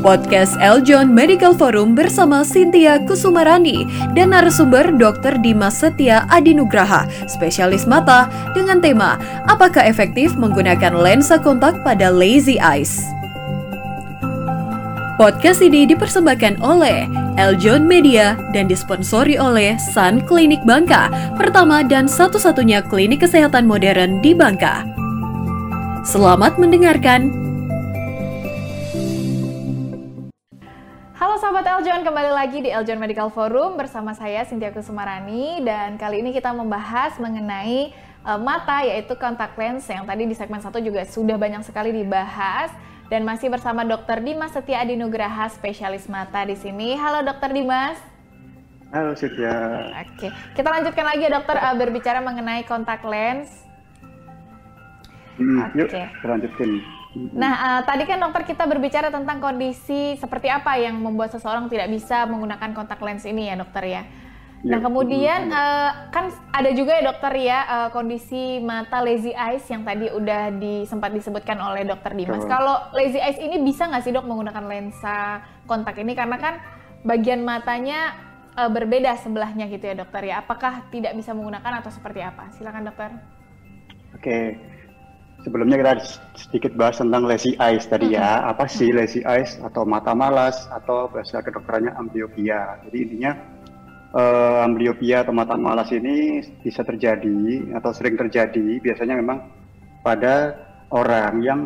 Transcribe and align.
Podcast 0.00 0.56
Eljon 0.58 1.12
Medical 1.12 1.52
Forum 1.52 1.92
bersama 1.92 2.40
Cynthia 2.40 2.96
Kusumarani 3.04 3.84
dan 4.16 4.32
narasumber 4.32 4.88
Dr. 4.96 5.36
Dimas 5.44 5.76
Setia 5.76 6.24
Adinugraha, 6.32 7.04
spesialis 7.28 7.84
mata 7.84 8.32
dengan 8.56 8.80
tema 8.80 9.20
Apakah 9.44 9.84
efektif 9.84 10.32
menggunakan 10.34 10.96
lensa 10.96 11.36
kontak 11.36 11.84
pada 11.84 12.08
lazy 12.08 12.56
eyes? 12.56 13.04
Podcast 15.20 15.60
ini 15.60 15.84
dipersembahkan 15.84 16.64
oleh 16.64 17.04
Eljon 17.36 17.84
Media 17.84 18.34
dan 18.56 18.64
disponsori 18.64 19.36
oleh 19.36 19.76
Sun 19.76 20.24
Klinik 20.24 20.64
Bangka, 20.64 21.12
pertama 21.36 21.84
dan 21.84 22.08
satu-satunya 22.08 22.82
klinik 22.88 23.22
kesehatan 23.22 23.68
modern 23.68 24.18
di 24.24 24.32
Bangka. 24.32 24.82
Selamat 26.02 26.56
mendengarkan. 26.56 27.43
Sahabat 31.54 31.86
Eljon, 31.86 32.02
kembali 32.02 32.30
lagi 32.34 32.58
di 32.66 32.70
Eljon 32.74 32.98
Medical 32.98 33.30
Forum 33.30 33.78
bersama 33.78 34.10
saya 34.10 34.42
Cynthia 34.42 34.74
Kusumarani 34.74 35.62
dan 35.62 35.94
kali 35.94 36.18
ini 36.18 36.34
kita 36.34 36.50
membahas 36.50 37.14
mengenai 37.22 37.94
uh, 38.26 38.34
mata 38.42 38.82
yaitu 38.82 39.14
kontak 39.14 39.54
lens 39.54 39.86
yang 39.86 40.02
tadi 40.02 40.26
di 40.26 40.34
segmen 40.34 40.58
satu 40.58 40.82
juga 40.82 41.06
sudah 41.06 41.38
banyak 41.38 41.62
sekali 41.62 41.94
dibahas 41.94 42.74
dan 43.06 43.22
masih 43.22 43.54
bersama 43.54 43.86
Dr. 43.86 44.26
Dimas 44.26 44.50
Setia 44.50 44.82
Adinugraha 44.82 45.46
spesialis 45.46 46.10
mata 46.10 46.42
di 46.42 46.58
sini. 46.58 46.98
Halo 46.98 47.22
Dr. 47.22 47.54
Dimas. 47.54 48.02
Halo 48.90 49.14
Cynthia. 49.14 49.54
Oke, 50.10 50.34
kita 50.58 50.66
lanjutkan 50.66 51.06
lagi 51.06 51.22
ya 51.22 51.38
dokter 51.38 51.54
uh, 51.54 51.74
berbicara 51.78 52.18
mengenai 52.18 52.66
kontak 52.66 53.06
lens. 53.06 53.62
Hmm, 55.38 55.70
Oke. 55.70 55.86
Yuk, 55.86 55.88
kita 56.18 56.26
lanjutkan. 56.26 57.03
Nah, 57.14 57.54
uh, 57.54 57.80
tadi 57.86 58.02
kan 58.10 58.18
dokter 58.18 58.42
kita 58.42 58.66
berbicara 58.66 59.08
tentang 59.08 59.38
kondisi 59.38 60.18
seperti 60.18 60.50
apa 60.50 60.74
yang 60.74 60.98
membuat 60.98 61.30
seseorang 61.30 61.70
tidak 61.70 61.86
bisa 61.90 62.26
menggunakan 62.26 62.74
kontak 62.74 62.98
lens 62.98 63.22
ini 63.22 63.46
ya 63.46 63.54
dokter 63.54 63.86
ya. 63.86 64.02
Nah, 64.64 64.80
ya, 64.80 64.84
kemudian 64.88 65.52
uh, 65.52 66.08
kan 66.08 66.32
ada 66.50 66.72
juga 66.72 66.96
ya 66.96 67.04
dokter 67.04 67.32
ya 67.36 67.58
uh, 67.68 67.88
kondisi 67.92 68.58
mata 68.64 69.04
lazy 69.04 69.30
eyes 69.36 69.62
yang 69.68 69.84
tadi 69.84 70.08
udah 70.08 70.56
di, 70.56 70.88
sempat 70.88 71.12
disebutkan 71.12 71.60
oleh 71.60 71.84
dokter 71.84 72.16
Dimas. 72.16 72.42
Kalau 72.48 72.90
lazy 72.96 73.20
eyes 73.20 73.36
ini 73.36 73.60
bisa 73.60 73.84
nggak 73.84 74.02
sih 74.02 74.10
dok 74.10 74.24
menggunakan 74.24 74.64
lensa 74.64 75.44
kontak 75.68 76.00
ini 76.00 76.16
karena 76.16 76.40
kan 76.40 76.54
bagian 77.04 77.44
matanya 77.44 78.16
uh, 78.56 78.72
berbeda 78.72 79.14
sebelahnya 79.20 79.68
gitu 79.68 79.84
ya 79.84 80.00
dokter 80.00 80.32
ya. 80.32 80.40
Apakah 80.40 80.88
tidak 80.88 81.12
bisa 81.12 81.36
menggunakan 81.36 81.84
atau 81.84 81.92
seperti 81.92 82.24
apa? 82.24 82.48
Silakan 82.56 82.88
dokter. 82.88 83.10
Oke, 84.16 84.56
sebelumnya 85.44 85.76
kita 85.78 85.92
sedikit 86.34 86.72
bahas 86.74 86.98
tentang 86.98 87.28
lazy 87.28 87.54
eyes 87.60 87.84
tadi 87.84 88.16
ya. 88.16 88.48
Apa 88.48 88.64
sih 88.66 88.90
lazy 88.90 89.20
eyes 89.22 89.60
atau 89.60 89.84
mata 89.84 90.16
malas 90.16 90.64
atau 90.72 91.06
bahasa 91.12 91.44
kedokterannya 91.44 91.92
amblyopia. 91.94 92.80
Jadi 92.88 92.96
intinya 93.04 93.32
uh, 94.16 94.64
amblyopia 94.64 95.22
atau 95.22 95.36
mata 95.36 95.54
malas 95.54 95.92
ini 95.92 96.40
bisa 96.64 96.80
terjadi 96.82 97.70
atau 97.76 97.90
sering 97.92 98.16
terjadi 98.16 98.80
biasanya 98.80 99.20
memang 99.20 99.44
pada 100.00 100.56
orang 100.88 101.44
yang 101.44 101.60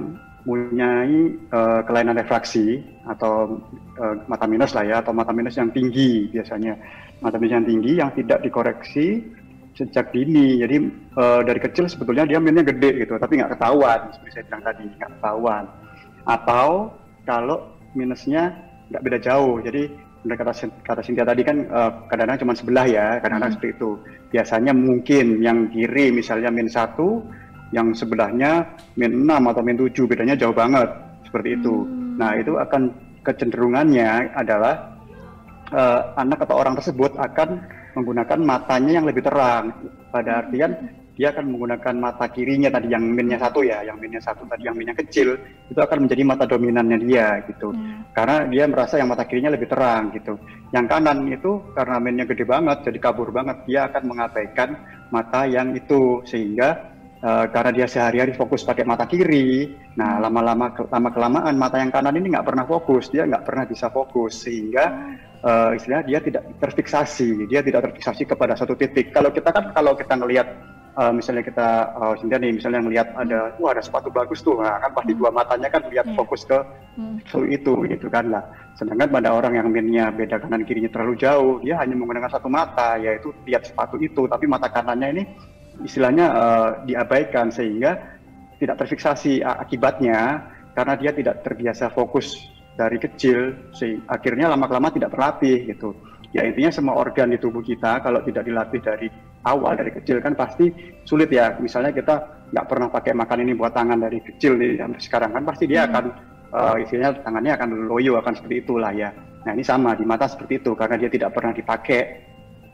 mempunyai 0.48 1.36
uh, 1.52 1.84
kelainan 1.84 2.16
refraksi 2.16 2.80
atau 3.04 3.60
uh, 4.00 4.14
mata 4.24 4.48
minus 4.48 4.72
lah 4.72 4.84
ya 4.88 4.96
atau 5.04 5.12
mata 5.12 5.28
minus 5.28 5.60
yang 5.60 5.68
tinggi 5.68 6.32
biasanya 6.32 6.72
mata 7.20 7.36
minus 7.36 7.54
yang 7.60 7.68
tinggi 7.68 7.92
yang 8.00 8.10
tidak 8.16 8.40
dikoreksi 8.40 9.28
sejak 9.78 10.10
dini. 10.10 10.58
Jadi 10.58 10.76
uh, 11.14 11.40
dari 11.46 11.62
kecil 11.62 11.86
sebetulnya 11.86 12.26
dia 12.26 12.42
minnya 12.42 12.66
gede 12.66 13.06
gitu, 13.06 13.14
tapi 13.14 13.38
nggak 13.38 13.54
ketahuan 13.54 14.10
seperti 14.10 14.30
saya 14.34 14.44
bilang 14.50 14.62
tadi 14.66 14.82
nggak 14.98 15.10
ketahuan. 15.14 15.64
Atau 16.26 16.68
kalau 17.22 17.58
minusnya 17.94 18.58
nggak 18.90 19.02
beda 19.06 19.18
jauh. 19.22 19.62
Jadi 19.62 19.82
mereka 20.26 20.42
kata 20.50 20.66
kata 20.82 21.00
Cynthia 21.06 21.22
tadi 21.22 21.46
kan 21.46 21.56
uh, 21.70 21.90
kadang-kadang 22.10 22.42
cuma 22.42 22.52
sebelah 22.58 22.86
ya, 22.90 23.06
kadang-kadang 23.22 23.54
hmm. 23.54 23.58
seperti 23.62 23.70
itu. 23.78 23.90
Biasanya 24.34 24.72
mungkin 24.74 25.26
yang 25.38 25.70
kiri 25.70 26.10
misalnya 26.10 26.50
min 26.50 26.66
satu, 26.66 27.22
yang 27.70 27.94
sebelahnya 27.94 28.66
min 28.98 29.24
6 29.24 29.30
atau 29.54 29.62
min 29.62 29.78
7, 29.78 29.94
bedanya 30.10 30.34
jauh 30.34 30.56
banget 30.56 30.90
seperti 31.22 31.54
itu. 31.54 31.86
Hmm. 31.86 32.18
Nah 32.18 32.34
itu 32.34 32.58
akan 32.58 32.90
kecenderungannya 33.22 34.34
adalah 34.34 34.98
uh, 35.70 36.16
anak 36.18 36.44
atau 36.48 36.56
orang 36.58 36.74
tersebut 36.76 37.14
akan 37.14 37.62
menggunakan 37.98 38.38
matanya 38.38 39.02
yang 39.02 39.06
lebih 39.10 39.26
terang. 39.26 39.74
Pada 40.14 40.46
artian 40.46 40.72
dia 41.18 41.34
akan 41.34 41.50
menggunakan 41.50 41.94
mata 41.98 42.30
kirinya 42.30 42.70
tadi 42.70 42.94
yang 42.94 43.02
minnya 43.02 43.42
satu 43.42 43.66
ya, 43.66 43.82
yang 43.82 43.98
minnya 43.98 44.22
satu 44.22 44.46
tadi 44.46 44.70
yang 44.70 44.78
minnya 44.78 44.94
kecil 44.94 45.34
itu 45.66 45.80
akan 45.82 46.06
menjadi 46.06 46.22
mata 46.22 46.46
dominannya 46.46 46.98
dia 47.02 47.42
gitu. 47.50 47.74
Hmm. 47.74 48.06
Karena 48.14 48.46
dia 48.46 48.64
merasa 48.70 49.02
yang 49.02 49.10
mata 49.10 49.26
kirinya 49.26 49.50
lebih 49.50 49.66
terang 49.66 50.14
gitu. 50.14 50.38
Yang 50.70 50.86
kanan 50.86 51.26
itu 51.26 51.74
karena 51.74 51.96
minnya 51.98 52.22
gede 52.22 52.46
banget 52.46 52.86
jadi 52.86 52.98
kabur 53.02 53.34
banget 53.34 53.66
dia 53.66 53.90
akan 53.90 54.02
mengabaikan 54.06 54.78
mata 55.10 55.42
yang 55.50 55.74
itu 55.74 56.22
sehingga 56.22 56.94
Uh, 57.18 57.50
karena 57.50 57.74
dia 57.74 57.86
sehari-hari 57.90 58.30
fokus 58.30 58.62
pakai 58.62 58.86
mata 58.86 59.02
kiri, 59.02 59.74
nah 59.98 60.22
hmm. 60.22 60.22
lama-lama 60.22 60.70
lama 60.70 61.10
kelamaan 61.10 61.58
mata 61.58 61.82
yang 61.82 61.90
kanan 61.90 62.14
ini 62.14 62.30
nggak 62.30 62.46
pernah 62.46 62.62
fokus, 62.62 63.10
dia 63.10 63.26
nggak 63.26 63.42
pernah 63.42 63.66
bisa 63.66 63.90
fokus 63.90 64.46
sehingga 64.46 65.18
uh, 65.44 65.70
istilahnya 65.74 66.04
dia 66.06 66.18
tidak 66.22 66.42
terfiksasi, 66.58 67.46
dia 67.50 67.60
tidak 67.62 67.90
terfiksasi 67.90 68.26
kepada 68.26 68.54
satu 68.58 68.74
titik. 68.74 69.14
Kalau 69.14 69.30
kita 69.30 69.50
kan 69.50 69.70
kalau 69.74 69.94
kita 69.94 70.14
ngelihat 70.18 70.48
uh, 70.98 71.12
misalnya 71.14 71.44
kita 71.46 71.68
uh, 71.94 72.14
nih 72.18 72.52
misalnya 72.58 72.80
ngelihat 72.82 73.08
ada 73.14 73.54
wah 73.62 73.70
ada 73.74 73.82
sepatu 73.82 74.10
bagus 74.10 74.42
tuh, 74.42 74.58
nah, 74.58 74.82
kan 74.82 74.90
pasti 74.94 75.12
dua 75.14 75.30
matanya 75.30 75.68
kan 75.70 75.82
lihat 75.90 76.06
yeah. 76.10 76.16
fokus 76.16 76.42
ke 76.46 76.58
hmm. 76.98 77.22
itu 77.50 77.72
gitu 77.86 78.06
kan 78.10 78.30
lah. 78.32 78.42
Sedangkan 78.78 79.10
pada 79.10 79.34
orang 79.34 79.58
yang 79.58 79.68
minnya 79.70 80.14
beda 80.14 80.38
kanan 80.38 80.62
kirinya 80.62 80.90
terlalu 80.90 81.18
jauh, 81.18 81.58
dia 81.62 81.78
hanya 81.82 81.98
menggunakan 81.98 82.30
satu 82.30 82.46
mata 82.46 82.94
yaitu 82.98 83.34
lihat 83.46 83.66
sepatu 83.66 83.98
itu, 83.98 84.26
tapi 84.30 84.46
mata 84.46 84.70
kanannya 84.70 85.08
ini 85.18 85.24
istilahnya 85.82 86.26
uh, 86.34 86.70
diabaikan 86.86 87.54
sehingga 87.54 88.18
tidak 88.58 88.82
terfiksasi 88.82 89.38
akibatnya 89.42 90.42
karena 90.74 90.94
dia 90.98 91.10
tidak 91.14 91.46
terbiasa 91.46 91.90
fokus 91.94 92.57
dari 92.78 93.02
kecil, 93.02 93.58
sehingga 93.74 94.06
akhirnya 94.06 94.46
lama-lama 94.54 94.94
tidak 94.94 95.10
terlatih 95.10 95.66
gitu. 95.66 95.90
Ya 96.30 96.46
intinya 96.46 96.70
semua 96.70 96.94
organ 96.94 97.32
di 97.32 97.40
tubuh 97.40 97.64
kita 97.64 98.04
kalau 98.04 98.20
tidak 98.22 98.46
dilatih 98.46 98.78
dari 98.84 99.08
awal 99.48 99.74
dari 99.74 99.90
kecil 99.90 100.22
kan 100.22 100.38
pasti 100.38 100.70
sulit 101.02 101.32
ya. 101.32 101.58
Misalnya 101.58 101.90
kita 101.90 102.46
nggak 102.54 102.66
pernah 102.68 102.88
pakai 102.92 103.12
makan 103.16 103.38
ini 103.48 103.52
buat 103.58 103.72
tangan 103.74 103.98
dari 103.98 104.20
kecil 104.22 104.54
nih 104.60 104.78
sampai 104.78 105.00
sekarang 105.00 105.30
kan 105.34 105.42
pasti 105.42 105.64
dia 105.66 105.82
hmm. 105.82 105.88
akan 105.90 106.04
uh, 106.52 106.76
istilahnya 106.78 107.12
tangannya 107.24 107.52
akan 107.56 107.68
loyo 107.88 108.20
akan 108.20 108.32
seperti 108.36 108.62
itulah 108.62 108.92
ya. 108.92 109.10
Nah 109.42 109.50
ini 109.56 109.64
sama 109.64 109.96
di 109.96 110.04
mata 110.04 110.28
seperti 110.28 110.60
itu 110.60 110.76
karena 110.76 111.00
dia 111.00 111.10
tidak 111.10 111.32
pernah 111.32 111.56
dipakai 111.56 112.00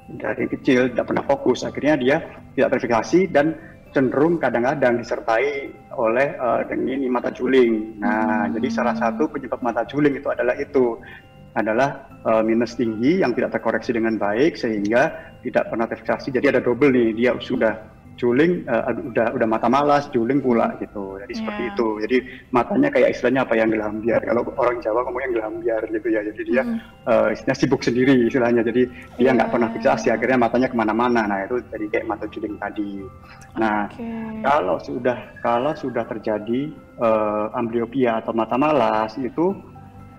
dari 0.04 0.44
kecil 0.50 0.92
tidak 0.92 1.06
pernah 1.08 1.24
fokus 1.24 1.64
akhirnya 1.64 1.94
dia 1.96 2.16
tidak 2.52 2.76
terfikasi 2.76 3.20
dan 3.32 3.56
cenderung 3.94 4.42
kadang-kadang 4.42 4.98
disertai 4.98 5.70
oleh 5.94 6.34
uh, 6.36 6.66
dengan 6.66 6.98
ini 6.98 7.06
mata 7.06 7.30
juling. 7.30 8.02
Nah, 8.02 8.50
hmm. 8.50 8.58
jadi 8.58 8.68
salah 8.74 8.98
satu 8.98 9.30
penyebab 9.30 9.62
mata 9.62 9.86
juling 9.86 10.18
itu 10.18 10.26
adalah 10.26 10.58
itu 10.58 10.98
adalah 11.54 12.10
uh, 12.26 12.42
minus 12.42 12.74
tinggi 12.74 13.22
yang 13.22 13.30
tidak 13.30 13.54
terkoreksi 13.54 13.94
dengan 13.94 14.18
baik 14.18 14.58
sehingga 14.58 15.32
tidak 15.46 15.70
pernah 15.70 15.86
terfiksasi. 15.86 16.34
Jadi 16.34 16.50
ada 16.50 16.58
double 16.58 16.90
nih, 16.90 17.08
dia 17.14 17.30
sudah 17.38 17.78
juling 18.14 18.62
uh, 18.70 18.94
udah 18.94 19.34
udah 19.34 19.48
mata 19.48 19.66
malas 19.66 20.06
juling 20.14 20.38
pula 20.38 20.78
gitu 20.78 21.18
jadi 21.18 21.32
yeah. 21.34 21.38
seperti 21.42 21.62
iya. 21.62 21.70
itu 21.74 21.88
jadi 22.06 22.16
matanya 22.54 22.88
kayak 22.94 23.08
istilahnya 23.10 23.40
apa 23.42 23.54
yang 23.58 23.68
gelambiar 23.74 24.20
kalau 24.22 24.42
orang 24.54 24.78
Jawa 24.78 25.00
ngomongnya 25.02 25.30
gelambiar 25.34 25.82
gitu 25.90 26.08
ya 26.08 26.20
jadi 26.22 26.42
dia 26.46 26.62
mm. 26.62 26.78
uh, 27.10 27.28
istilahnya 27.34 27.58
sibuk 27.58 27.82
sendiri 27.82 28.14
istilahnya 28.30 28.62
jadi 28.62 28.82
dia 29.18 29.30
nggak 29.34 29.48
yeah. 29.50 29.54
pernah 29.54 29.68
fiksasi 29.74 30.06
akhirnya 30.14 30.38
matanya 30.38 30.68
ke 30.70 30.76
mana-mana 30.78 31.20
nah 31.26 31.38
itu 31.42 31.58
jadi 31.74 31.86
kayak 31.90 32.06
mata 32.06 32.24
juling 32.30 32.54
tadi 32.62 33.02
nah 33.58 33.90
okay. 33.90 34.42
kalau 34.46 34.76
sudah 34.78 35.18
kalau 35.42 35.72
sudah 35.74 36.04
terjadi 36.06 36.70
uh, 37.02 37.50
amblyopia 37.58 38.22
atau 38.22 38.30
mata 38.30 38.54
malas 38.54 39.14
itu 39.18 39.54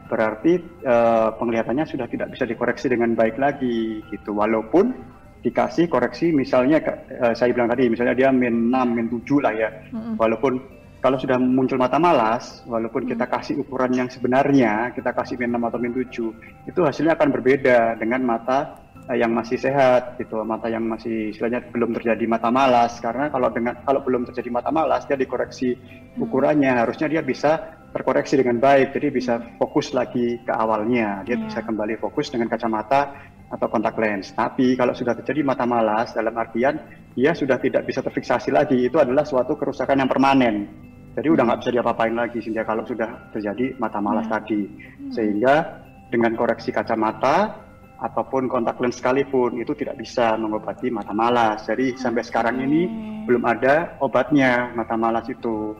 berarti 0.05 0.61
uh, 0.85 1.33
penglihatannya 1.41 1.85
sudah 1.89 2.05
tidak 2.05 2.29
bisa 2.29 2.45
dikoreksi 2.45 2.91
dengan 2.91 3.17
baik 3.17 3.41
lagi 3.41 4.05
gitu 4.13 4.37
walaupun 4.37 5.14
dikasih 5.45 5.85
koreksi 5.85 6.33
misalnya 6.33 6.81
uh, 7.21 7.37
saya 7.37 7.53
bilang 7.53 7.69
tadi 7.69 7.85
misalnya 7.85 8.17
dia 8.17 8.33
min 8.33 8.73
6 8.73 8.97
min 8.97 9.05
7 9.13 9.45
lah 9.45 9.53
ya 9.53 9.69
mm-hmm. 9.93 10.17
walaupun 10.17 10.57
kalau 11.05 11.21
sudah 11.21 11.37
muncul 11.37 11.77
mata 11.77 12.01
malas 12.01 12.65
walaupun 12.65 13.05
mm-hmm. 13.05 13.13
kita 13.13 13.25
kasih 13.29 13.55
ukuran 13.61 13.93
yang 13.93 14.09
sebenarnya 14.09 14.89
kita 14.97 15.13
kasih 15.13 15.37
min 15.37 15.53
6 15.53 15.69
atau 15.69 15.77
min 15.77 15.93
7 15.93 16.65
itu 16.65 16.79
hasilnya 16.81 17.13
akan 17.13 17.29
berbeda 17.29 18.01
dengan 18.01 18.25
mata 18.25 18.81
uh, 19.05 19.13
yang 19.13 19.29
masih 19.37 19.61
sehat 19.61 20.17
gitu 20.17 20.41
mata 20.41 20.65
yang 20.65 20.81
masih 20.81 21.29
istilahnya 21.29 21.61
belum 21.69 21.93
terjadi 21.93 22.25
mata 22.25 22.49
malas 22.49 22.97
karena 22.97 23.29
kalau 23.29 23.53
dengan 23.53 23.77
kalau 23.85 24.01
belum 24.01 24.25
terjadi 24.33 24.49
mata 24.49 24.73
malas 24.73 25.05
dia 25.05 25.13
dikoreksi 25.13 25.77
ukurannya 26.17 26.73
mm-hmm. 26.73 26.83
harusnya 26.89 27.05
dia 27.05 27.21
bisa 27.21 27.84
terkoreksi 27.95 28.35
dengan 28.35 28.59
baik 28.59 28.91
jadi 28.91 29.07
bisa 29.07 29.33
fokus 29.55 29.95
lagi 29.95 30.43
ke 30.43 30.51
awalnya 30.51 31.23
dia 31.23 31.39
yeah. 31.39 31.47
bisa 31.47 31.63
kembali 31.63 31.95
fokus 31.95 32.27
dengan 32.27 32.51
kacamata 32.51 33.31
atau 33.45 33.67
kontak 33.69 33.95
lens. 33.97 34.33
Tapi 34.33 34.73
kalau 34.73 34.97
sudah 34.97 35.13
terjadi 35.21 35.45
mata 35.45 35.63
malas 35.63 36.11
dalam 36.11 36.33
artian 36.33 36.81
dia 37.13 37.31
sudah 37.31 37.61
tidak 37.61 37.85
bisa 37.87 38.01
terfiksasi 38.01 38.51
lagi, 38.51 38.89
itu 38.89 38.97
adalah 38.97 39.23
suatu 39.23 39.55
kerusakan 39.55 40.03
yang 40.03 40.09
permanen. 40.09 40.67
Jadi 41.15 41.27
udah 41.31 41.47
nggak 41.47 41.59
bisa 41.63 41.71
diapa-apain 41.71 42.11
lagi 42.11 42.43
sehingga 42.43 42.67
kalau 42.67 42.83
sudah 42.83 43.31
terjadi 43.31 43.79
mata 43.79 44.03
malas 44.03 44.27
tadi. 44.27 44.67
Sehingga 45.15 45.79
dengan 46.11 46.35
koreksi 46.35 46.75
kacamata 46.75 47.63
ataupun 47.95 48.51
kontak 48.51 48.75
lens 48.83 48.99
sekalipun 48.99 49.55
itu 49.55 49.71
tidak 49.79 49.95
bisa 49.95 50.35
mengobati 50.35 50.91
mata 50.91 51.15
malas. 51.15 51.63
Jadi 51.63 51.95
sampai 51.95 52.19
sekarang 52.19 52.59
ini 52.59 52.91
belum 53.23 53.47
ada 53.47 53.95
obatnya 54.03 54.75
mata 54.75 54.99
malas 54.99 55.23
itu. 55.31 55.71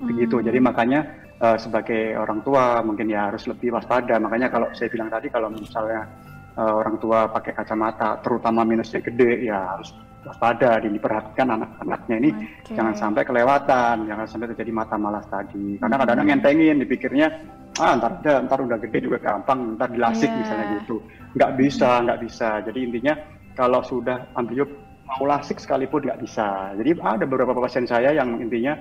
Begitu. 0.00 0.40
Jadi 0.40 0.58
makanya 0.64 1.23
uh, 1.40 1.58
sebagai 1.58 2.14
orang 2.18 2.44
tua 2.44 2.82
mungkin 2.84 3.10
ya 3.10 3.32
harus 3.32 3.46
lebih 3.48 3.74
waspada. 3.74 4.18
Makanya 4.20 4.52
kalau 4.52 4.68
saya 4.76 4.90
bilang 4.90 5.10
tadi 5.10 5.30
kalau 5.32 5.50
misalnya 5.50 6.06
uh, 6.58 6.74
orang 6.78 6.98
tua 7.02 7.26
pakai 7.30 7.54
kacamata 7.54 8.20
terutama 8.22 8.62
minusnya 8.62 9.02
gede 9.02 9.48
ya 9.50 9.78
harus 9.78 9.90
waspada 10.24 10.80
dan 10.80 10.90
diperhatikan 10.96 11.52
anak-anaknya 11.52 12.16
ini 12.16 12.30
okay. 12.64 12.72
jangan 12.72 12.96
sampai 12.96 13.22
kelewatan, 13.28 14.08
jangan 14.08 14.26
sampai 14.26 14.46
terjadi 14.56 14.72
mata 14.72 14.96
malas 14.96 15.28
tadi. 15.28 15.76
Karena 15.76 16.00
kadang-kadang 16.00 16.24
hmm. 16.24 16.32
ngentengin 16.40 16.76
dipikirnya 16.80 17.26
ah 17.82 17.92
ntar 17.98 18.22
ada, 18.22 18.34
ntar 18.46 18.58
udah 18.64 18.78
gede 18.80 18.98
juga 19.04 19.18
gampang, 19.20 19.76
ntar 19.76 19.92
dilasik 19.92 20.30
yeah. 20.30 20.40
misalnya 20.40 20.66
gitu. 20.80 20.96
Nggak 21.36 21.52
bisa, 21.60 21.90
nggak 22.08 22.20
bisa. 22.24 22.48
Jadi 22.64 22.78
intinya 22.80 23.14
kalau 23.52 23.84
sudah 23.84 24.32
ambliop 24.34 24.70
mau 25.04 25.28
lasik 25.28 25.60
sekalipun 25.60 26.08
nggak 26.08 26.20
bisa. 26.24 26.72
Jadi 26.80 26.90
ada 27.04 27.24
beberapa 27.28 27.52
pasien 27.60 27.84
saya 27.84 28.16
yang 28.16 28.40
intinya 28.40 28.78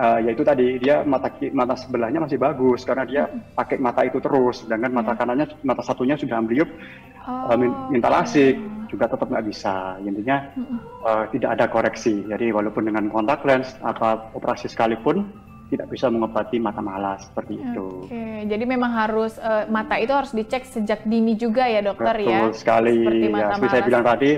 uh, 0.00 0.18
yaitu 0.24 0.40
tadi 0.40 0.80
dia 0.80 1.04
mata 1.04 1.28
mata 1.52 1.76
sebelahnya 1.76 2.24
masih 2.24 2.40
bagus 2.40 2.88
karena 2.88 3.04
dia 3.04 3.22
hmm. 3.28 3.52
pakai 3.52 3.76
mata 3.76 4.00
itu 4.08 4.18
terus, 4.18 4.64
sedangkan 4.64 4.92
mata 4.96 5.12
iya. 5.12 5.18
kanannya 5.20 5.46
mata 5.60 5.82
satunya 5.84 6.16
sudah 6.16 6.40
ambliop 6.40 6.68
oh, 7.28 7.52
uh, 7.52 7.56
minta 7.92 8.08
lasik 8.08 8.56
juga 8.88 9.06
tetap 9.06 9.30
nggak 9.30 9.46
bisa. 9.46 10.00
Intinya 10.02 10.50
uh, 11.06 11.24
tidak 11.30 11.50
ada 11.54 11.64
koreksi. 11.70 12.26
Jadi 12.26 12.50
walaupun 12.50 12.90
dengan 12.90 13.06
kontak 13.06 13.46
lens 13.46 13.78
atau 13.78 14.26
operasi 14.34 14.66
sekalipun 14.66 15.22
tidak 15.70 15.86
bisa 15.86 16.10
mengobati 16.10 16.58
mata 16.58 16.82
malas 16.82 17.30
seperti 17.30 17.62
itu. 17.62 18.10
Oke, 18.10 18.26
jadi 18.50 18.64
memang 18.66 18.90
harus 18.90 19.38
uh, 19.38 19.70
mata 19.70 20.02
itu 20.02 20.10
harus 20.10 20.34
dicek 20.34 20.66
sejak 20.66 21.06
dini 21.06 21.38
juga 21.38 21.70
ya 21.70 21.78
dokter 21.78 22.18
Betul 22.18 22.26
ya. 22.34 22.40
Betul 22.42 22.52
sekali. 22.58 22.96
Seperti 23.06 23.22
ya, 23.22 23.30
mata 23.30 23.54
seperti 23.54 23.70
saya 23.70 23.82
bilang 23.86 24.04
tadi, 24.04 24.30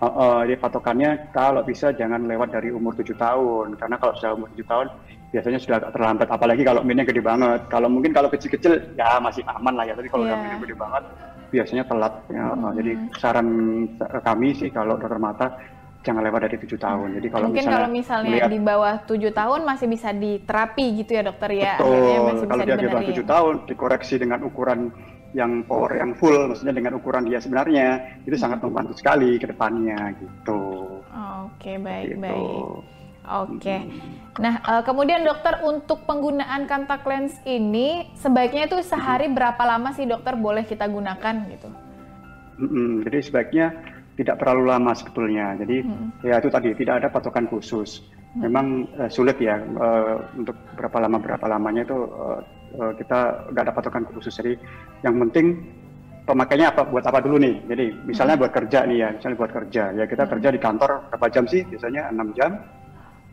uh, 0.00 0.06
uh, 0.08 0.38
jadi 0.48 0.58
patokannya 0.58 1.10
kalau 1.30 1.62
bisa 1.62 1.92
jangan 1.92 2.24
lewat 2.24 2.56
dari 2.56 2.72
umur 2.72 2.96
tujuh 2.96 3.14
tahun 3.14 3.76
karena 3.76 3.96
kalau 4.00 4.12
sudah 4.16 4.32
umur 4.34 4.48
tujuh 4.56 4.66
tahun 4.66 4.88
biasanya 5.30 5.58
sudah 5.62 5.76
agak 5.78 5.92
terlambat 5.94 6.28
apalagi 6.32 6.62
kalau 6.66 6.82
minnya 6.82 7.06
gede 7.06 7.22
banget 7.22 7.62
kalau 7.70 7.86
mungkin 7.86 8.10
kalau 8.10 8.26
kecil-kecil 8.26 8.98
ya 8.98 9.22
masih 9.22 9.46
aman 9.46 9.78
lah 9.78 9.86
ya 9.86 9.94
tapi 9.94 10.10
kalau 10.10 10.26
yeah. 10.26 10.34
udah 10.34 10.42
minnya 10.42 10.58
gede 10.66 10.76
banget 10.76 11.04
biasanya 11.50 11.84
telat 11.84 12.14
ya. 12.30 12.54
Hmm. 12.54 12.72
Jadi 12.78 12.90
saran 13.18 13.48
kami 14.22 14.48
sih 14.56 14.70
kalau 14.70 14.96
dokter 14.96 15.18
mata 15.18 15.46
jangan 16.00 16.24
lewat 16.24 16.48
dari 16.48 16.56
tujuh 16.64 16.78
tahun. 16.80 17.20
Jadi 17.20 17.28
kalau 17.28 17.46
mungkin 17.52 17.60
misalnya 17.60 17.76
kalau 17.76 17.90
misalnya 17.92 18.30
melihat, 18.32 18.48
di 18.48 18.60
bawah 18.62 18.94
tujuh 19.04 19.32
tahun 19.36 19.60
masih 19.68 19.86
bisa 19.90 20.08
diterapi 20.16 20.84
gitu 21.04 21.10
ya 21.12 21.22
dokter 21.26 21.50
ya. 21.52 21.74
Betul. 21.76 22.16
Masih 22.24 22.46
kalau 22.48 22.64
dia 22.64 22.78
di 22.78 22.88
bawah 22.88 23.04
tujuh 23.12 23.26
tahun 23.26 23.54
dikoreksi 23.68 24.14
dengan 24.16 24.38
ukuran 24.46 24.80
yang 25.30 25.62
power 25.62 25.94
yang 25.94 26.10
full, 26.18 26.50
maksudnya 26.50 26.74
dengan 26.74 26.98
ukuran 26.98 27.26
dia 27.26 27.38
sebenarnya 27.38 28.18
itu 28.26 28.34
sangat 28.34 28.62
membantu 28.66 28.98
sekali 28.98 29.38
ke 29.38 29.46
depannya 29.46 30.14
gitu. 30.18 30.62
Oke 31.06 31.54
okay, 31.54 31.76
baik 31.78 32.18
gitu. 32.18 32.22
baik. 32.22 32.64
Oke. 33.30 33.62
Okay. 33.62 33.80
Nah, 34.42 34.58
uh, 34.64 34.82
kemudian 34.82 35.22
dokter 35.22 35.60
untuk 35.62 36.02
penggunaan 36.08 36.66
kontak 36.66 37.04
lens 37.04 37.36
ini 37.44 38.10
sebaiknya 38.18 38.66
itu 38.66 38.80
sehari 38.82 39.30
berapa 39.30 39.60
lama 39.62 39.92
sih 39.94 40.08
dokter 40.08 40.34
boleh 40.34 40.66
kita 40.66 40.88
gunakan 40.88 41.34
gitu? 41.52 41.68
Mm-hmm. 42.58 42.90
Jadi 43.06 43.18
sebaiknya 43.22 43.66
tidak 44.18 44.40
terlalu 44.40 44.72
lama 44.72 44.92
sebetulnya. 44.96 45.54
Jadi 45.60 45.84
mm-hmm. 45.84 46.26
ya 46.26 46.34
itu 46.42 46.48
tadi 46.48 46.68
tidak 46.74 46.94
ada 47.04 47.08
patokan 47.12 47.46
khusus. 47.46 48.02
Memang 48.34 48.88
uh, 48.98 49.10
sulit 49.10 49.36
ya 49.38 49.62
uh, 49.62 50.26
untuk 50.34 50.56
berapa 50.74 50.98
lama 51.06 51.18
berapa 51.20 51.46
lamanya 51.46 51.82
itu 51.86 51.98
uh, 52.10 52.40
uh, 52.78 52.92
kita 52.94 53.50
nggak 53.50 53.62
ada 53.66 53.74
patokan 53.74 54.04
khusus. 54.10 54.34
Jadi 54.34 54.54
yang 55.02 55.16
penting 55.26 55.58
pemakainya 56.28 56.70
apa 56.70 56.86
buat 56.86 57.02
apa 57.02 57.18
dulu 57.24 57.42
nih. 57.42 57.66
Jadi 57.66 57.84
misalnya 58.06 58.38
mm-hmm. 58.38 58.42
buat 58.46 58.52
kerja 58.52 58.78
nih 58.86 58.98
ya, 59.00 59.08
misalnya 59.16 59.36
buat 59.38 59.52
kerja 59.52 59.82
ya 59.96 60.04
kita 60.06 60.22
mm-hmm. 60.22 60.32
kerja 60.36 60.48
di 60.54 60.60
kantor 60.60 60.90
berapa 61.10 61.26
jam 61.32 61.44
sih? 61.50 61.62
Biasanya 61.66 62.02
enam 62.14 62.28
jam 62.38 62.50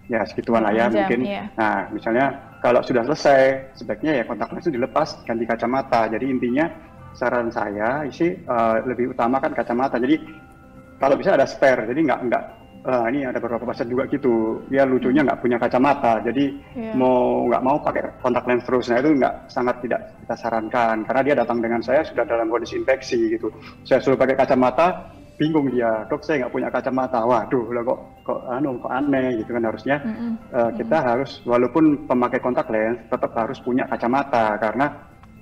ya 0.08 0.24
segituan 0.24 0.64
lah 0.64 0.74
ya 0.74 0.88
jam, 0.88 1.04
mungkin. 1.04 1.20
Iya. 1.28 1.44
Nah 1.60 1.76
misalnya 1.92 2.26
kalau 2.64 2.82
sudah 2.82 3.04
selesai 3.06 3.42
sebaiknya 3.78 4.22
ya 4.22 4.24
kontak 4.26 4.50
lens 4.50 4.66
itu 4.66 4.74
dilepas 4.74 5.22
ganti 5.28 5.46
kacamata. 5.46 6.10
Jadi 6.10 6.26
intinya 6.26 6.66
saran 7.14 7.50
saya 7.54 8.06
isi 8.06 8.34
uh, 8.48 8.82
lebih 8.86 9.14
utamakan 9.14 9.54
kacamata. 9.54 10.02
Jadi 10.02 10.18
kalau 10.98 11.14
bisa 11.14 11.38
ada 11.38 11.46
spare. 11.46 11.86
Jadi 11.86 12.00
nggak 12.10 12.20
nggak 12.26 12.44
uh, 12.86 13.06
ini 13.10 13.26
ada 13.26 13.40
beberapa 13.42 13.66
pasien 13.66 13.90
juga 13.90 14.06
gitu. 14.12 14.62
Dia 14.70 14.84
lucunya 14.84 15.24
nggak 15.24 15.42
punya 15.42 15.58
kacamata. 15.58 16.22
Jadi 16.22 16.54
yeah. 16.78 16.94
mau 16.94 17.48
nggak 17.50 17.64
mau 17.64 17.78
pakai 17.82 18.22
kontak 18.22 18.46
lens 18.46 18.66
terus. 18.68 18.92
Nah 18.92 19.00
itu 19.02 19.10
nggak 19.18 19.34
sangat 19.50 19.76
tidak 19.82 20.02
kita 20.22 20.36
sarankan 20.36 20.98
karena 21.08 21.22
dia 21.24 21.36
datang 21.40 21.58
dengan 21.64 21.82
saya 21.82 22.04
sudah 22.06 22.26
dalam 22.28 22.52
kondisi 22.52 22.78
infeksi 22.78 23.38
gitu. 23.40 23.48
Saya 23.88 24.04
suruh 24.04 24.20
pakai 24.20 24.38
kacamata 24.38 25.16
bingung 25.38 25.70
dia 25.70 26.02
dok 26.10 26.26
saya 26.26 26.44
nggak 26.44 26.54
punya 26.54 26.70
kacamata 26.74 27.22
waduh 27.22 27.70
lah 27.70 27.86
kok 27.86 28.00
kok 28.26 28.42
anu 28.50 28.74
kok 28.82 28.90
aneh 28.90 29.38
gitu 29.38 29.54
kan 29.54 29.70
harusnya 29.70 30.02
mm 30.02 30.14
-hmm. 30.18 30.32
uh, 30.50 30.72
kita 30.74 30.98
mm 30.98 31.04
-hmm. 31.06 31.10
harus 31.14 31.32
walaupun 31.46 32.10
pemakai 32.10 32.42
kontak 32.42 32.66
lens 32.74 33.06
tetap 33.06 33.32
harus 33.38 33.62
punya 33.62 33.86
kacamata 33.86 34.58
karena 34.58 34.90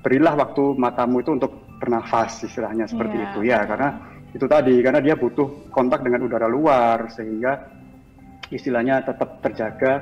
berilah 0.03 0.35
waktu 0.35 0.75
matamu 0.75 1.23
itu 1.23 1.31
untuk 1.33 1.51
bernafas 1.79 2.43
istilahnya 2.43 2.85
seperti 2.85 3.15
yeah. 3.17 3.25
itu 3.31 3.39
ya 3.47 3.59
karena 3.63 3.89
itu 4.35 4.45
tadi 4.51 4.83
karena 4.83 4.99
dia 4.99 5.15
butuh 5.15 5.71
kontak 5.71 6.03
dengan 6.03 6.27
udara 6.27 6.51
luar 6.51 7.07
sehingga 7.07 7.71
istilahnya 8.51 8.99
tetap 9.07 9.39
terjaga 9.39 9.93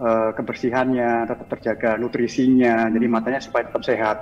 uh, 0.00 0.30
kebersihannya 0.32 1.28
tetap 1.28 1.46
terjaga 1.52 2.00
nutrisinya 2.00 2.88
jadi 2.88 3.06
matanya 3.06 3.40
supaya 3.44 3.68
tetap 3.68 3.84
sehat 3.84 4.18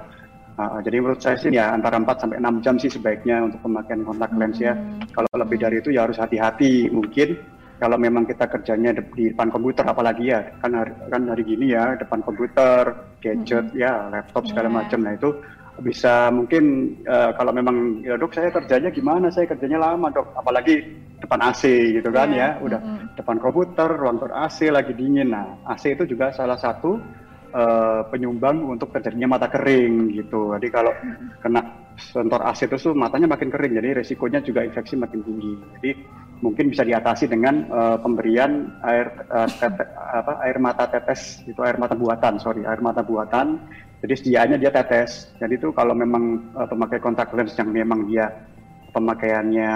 Uh, 0.60 0.76
jadi 0.84 1.00
menurut 1.00 1.24
saya 1.24 1.40
sih 1.40 1.48
ya 1.48 1.72
antara 1.72 1.96
4 1.96 2.20
sampai 2.20 2.36
6 2.36 2.60
jam 2.60 2.76
sih 2.76 2.92
sebaiknya 2.92 3.48
untuk 3.48 3.64
pemakaian 3.64 4.04
kontak 4.04 4.28
lens 4.36 4.60
ya. 4.60 4.76
Hmm. 4.76 5.00
Kalau 5.08 5.32
lebih 5.40 5.56
dari 5.56 5.80
itu 5.80 5.88
ya 5.88 6.04
harus 6.04 6.20
hati-hati 6.20 6.92
mungkin 6.92 7.40
kalau 7.80 7.96
memang 7.96 8.28
kita 8.28 8.44
kerjanya 8.44 8.92
di 8.92 9.32
depan 9.32 9.48
komputer 9.48 9.88
apalagi 9.88 10.28
ya 10.28 10.52
kan 10.60 10.76
hari, 10.76 10.92
kan 11.08 11.32
hari 11.32 11.48
gini 11.48 11.72
ya 11.72 11.96
depan 11.96 12.20
komputer, 12.20 12.92
gadget 13.24 13.72
hmm. 13.72 13.80
ya, 13.80 14.12
laptop 14.12 14.44
segala 14.52 14.68
yeah. 14.68 14.76
macam. 14.84 14.98
Nah 15.00 15.12
itu 15.16 15.30
bisa 15.80 16.28
mungkin 16.28 16.96
uh, 17.08 17.32
kalau 17.34 17.52
memang 17.56 18.04
ya 18.04 18.20
dok 18.20 18.36
saya 18.36 18.52
kerjanya 18.52 18.92
gimana 18.92 19.32
saya 19.32 19.48
kerjanya 19.48 19.80
lama 19.80 20.12
dok 20.12 20.36
apalagi 20.36 20.84
depan 21.20 21.40
AC 21.40 21.62
gitu 22.00 22.08
kan 22.12 22.32
yeah. 22.32 22.56
ya 22.60 22.64
udah 22.64 22.80
mm 22.80 22.92
-hmm. 22.96 23.06
depan 23.16 23.36
komputer 23.40 23.88
ruang 23.88 24.20
AC 24.20 24.68
lagi 24.68 24.92
dingin 24.92 25.32
nah 25.32 25.58
AC 25.68 25.96
itu 25.96 26.04
juga 26.04 26.32
salah 26.32 26.56
satu 26.56 27.00
uh, 27.54 28.00
penyumbang 28.08 28.62
untuk 28.66 28.94
terjadinya 28.94 29.38
mata 29.38 29.50
kering 29.50 30.14
gitu. 30.14 30.54
Jadi 30.56 30.68
kalau 30.70 30.92
kena 31.42 31.60
sentor 31.98 32.40
AC 32.46 32.70
itu 32.70 32.76
tuh 32.80 32.94
matanya 32.96 33.28
makin 33.28 33.52
kering, 33.52 33.76
jadi 33.76 34.00
resikonya 34.00 34.40
juga 34.40 34.64
infeksi 34.64 34.96
makin 34.96 35.20
tinggi. 35.26 35.52
Jadi 35.78 35.90
mungkin 36.40 36.72
bisa 36.72 36.86
diatasi 36.86 37.28
dengan 37.28 37.68
uh, 37.68 37.96
pemberian 38.00 38.72
air 38.80 39.12
uh, 39.28 39.48
tete, 39.60 39.84
apa 39.92 40.40
air 40.48 40.56
mata 40.56 40.88
tetes 40.88 41.44
itu 41.44 41.60
air 41.60 41.76
mata 41.76 41.92
buatan, 41.92 42.40
sorry 42.40 42.64
air 42.64 42.80
mata 42.80 43.04
buatan. 43.04 43.60
Jadi 44.00 44.14
sediaannya 44.16 44.58
dia 44.60 44.72
tetes. 44.72 45.28
Jadi 45.36 45.60
itu 45.60 45.68
kalau 45.76 45.92
memang 45.92 46.52
uh, 46.56 46.64
pemakai 46.64 47.00
kontak 47.00 47.28
lens 47.36 47.52
yang 47.60 47.68
memang 47.68 48.08
dia 48.08 48.32
pemakaiannya 48.96 49.72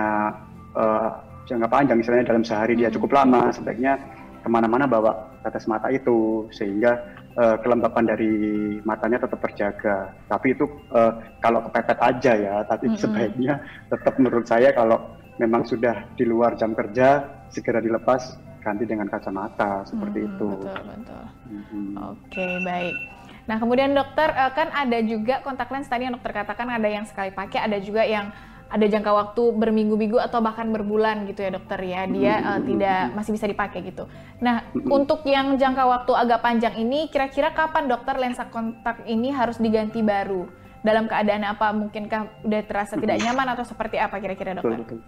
uh, 0.75 1.09
jangka 1.45 1.69
panjang, 1.69 2.00
misalnya 2.00 2.33
dalam 2.33 2.45
sehari 2.45 2.75
dia 2.75 2.88
cukup 2.88 3.12
lama, 3.21 3.52
sebaiknya 3.52 4.00
ke 4.40 4.49
mana-mana 4.49 4.88
bawa 4.88 5.12
tetes 5.45 5.69
mata 5.69 5.93
itu 5.93 6.49
sehingga 6.57 6.97
uh, 7.37 7.61
kelembapan 7.61 8.16
dari 8.16 8.33
matanya 8.81 9.21
tetap 9.28 9.45
terjaga. 9.45 10.09
Tapi 10.28 10.57
itu 10.57 10.64
uh, 10.97 11.21
kalau 11.45 11.61
kepepet 11.69 11.99
aja 12.00 12.33
ya, 12.33 12.54
tapi 12.64 12.88
mm 12.88 12.93
-hmm. 12.97 13.02
sebaiknya 13.04 13.54
tetap 13.93 14.16
menurut 14.16 14.49
saya 14.49 14.73
kalau 14.73 15.04
memang 15.37 15.66
sudah 15.66 16.07
di 16.16 16.25
luar 16.25 16.57
jam 16.57 16.73
kerja 16.73 17.26
segera 17.50 17.83
dilepas 17.83 18.38
ganti 18.64 18.88
dengan 18.88 19.07
kacamata 19.12 19.85
seperti 19.85 20.25
hmm, 20.25 20.28
itu. 20.33 20.49
Betul 20.57 20.83
betul. 20.88 21.25
Hmm. 21.69 21.95
Oke 22.16 22.47
baik. 22.64 22.97
Nah 23.45 23.57
kemudian 23.61 23.93
dokter 23.93 24.33
eh, 24.33 24.53
kan 24.57 24.73
ada 24.73 24.99
juga 25.05 25.45
kontak 25.45 25.69
lens 25.69 25.89
tadi 25.89 26.09
yang 26.09 26.17
dokter 26.17 26.33
katakan 26.33 26.69
ada 26.73 26.89
yang 26.89 27.05
sekali 27.05 27.31
pakai, 27.31 27.61
ada 27.65 27.77
juga 27.81 28.05
yang 28.05 28.33
ada 28.75 28.91
jangka 28.91 29.13
waktu 29.13 29.43
berminggu-minggu 29.55 30.19
atau 30.19 30.43
bahkan 30.43 30.67
berbulan 30.73 31.31
gitu 31.31 31.47
ya 31.47 31.55
dokter 31.55 31.79
ya 31.85 32.11
dia 32.11 32.35
uh, 32.43 32.61
tidak 32.65 33.15
masih 33.15 33.31
bisa 33.37 33.47
dipakai 33.47 33.87
gitu. 33.87 34.11
Nah 34.43 34.67
untuk 34.91 35.23
yang 35.29 35.55
jangka 35.55 35.85
waktu 35.85 36.13
agak 36.17 36.43
panjang 36.43 36.75
ini 36.83 37.07
kira-kira 37.07 37.55
kapan 37.55 37.87
dokter 37.87 38.19
lensa 38.19 38.51
kontak 38.51 39.07
ini 39.07 39.31
harus 39.31 39.63
diganti 39.63 40.03
baru? 40.03 40.51
Dalam 40.85 41.09
keadaan 41.09 41.49
apa? 41.49 41.73
Mungkinkah 41.73 42.45
udah 42.45 42.61
terasa 42.67 43.01
tidak 43.01 43.17
nyaman 43.23 43.57
atau 43.57 43.65
seperti 43.65 43.97
apa 43.97 44.21
kira-kira 44.21 44.59
dokter? 44.59 44.85
Betul, 44.85 44.99
betul. 44.99 45.01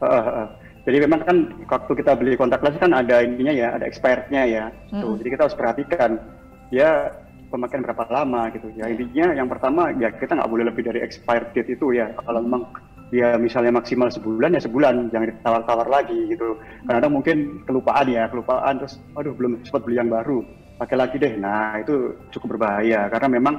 Uh, 0.00 0.16
uh, 0.44 0.46
Jadi 0.84 0.96
memang 1.04 1.20
kan 1.24 1.36
waktu 1.68 1.92
kita 2.04 2.12
beli 2.16 2.36
kontak 2.36 2.60
lens 2.64 2.76
kan 2.80 2.92
ada 2.92 3.24
ininya 3.24 3.52
ya, 3.52 3.68
ada 3.76 3.84
expirednya 3.88 4.42
ya. 4.44 4.64
Tuh, 4.92 5.16
Jadi 5.20 5.28
kita 5.30 5.48
harus 5.48 5.56
perhatikan 5.56 6.20
ya 6.68 7.16
pemakaian 7.50 7.82
berapa 7.82 8.06
lama 8.08 8.48
gitu 8.54 8.70
ya. 8.78 8.86
Intinya 8.86 9.34
yang 9.34 9.50
pertama 9.50 9.90
ya 9.98 10.08
kita 10.14 10.38
nggak 10.38 10.50
boleh 10.50 10.64
lebih 10.70 10.86
dari 10.86 11.02
expired 11.02 11.50
date 11.52 11.74
itu 11.74 11.92
ya. 11.92 12.14
Kalau 12.14 12.40
memang 12.40 12.70
dia 13.10 13.34
misalnya 13.36 13.74
maksimal 13.74 14.08
sebulan 14.08 14.54
ya 14.54 14.62
sebulan. 14.62 15.10
Jangan 15.10 15.26
ditawar-tawar 15.34 15.86
lagi 15.90 16.30
gitu. 16.30 16.56
Karena 16.86 16.98
ada 17.02 17.10
mungkin 17.10 17.66
kelupaan 17.66 18.06
ya 18.06 18.30
kelupaan. 18.30 18.78
Terus 18.80 19.02
aduh 19.18 19.34
belum 19.34 19.66
sempat 19.66 19.82
beli 19.82 19.98
yang 19.98 20.08
baru. 20.08 20.46
Pakai 20.78 20.96
lagi 20.96 21.18
deh. 21.18 21.34
Nah 21.36 21.76
itu 21.82 22.14
cukup 22.30 22.56
berbahaya. 22.56 23.10
Karena 23.10 23.28
memang 23.28 23.54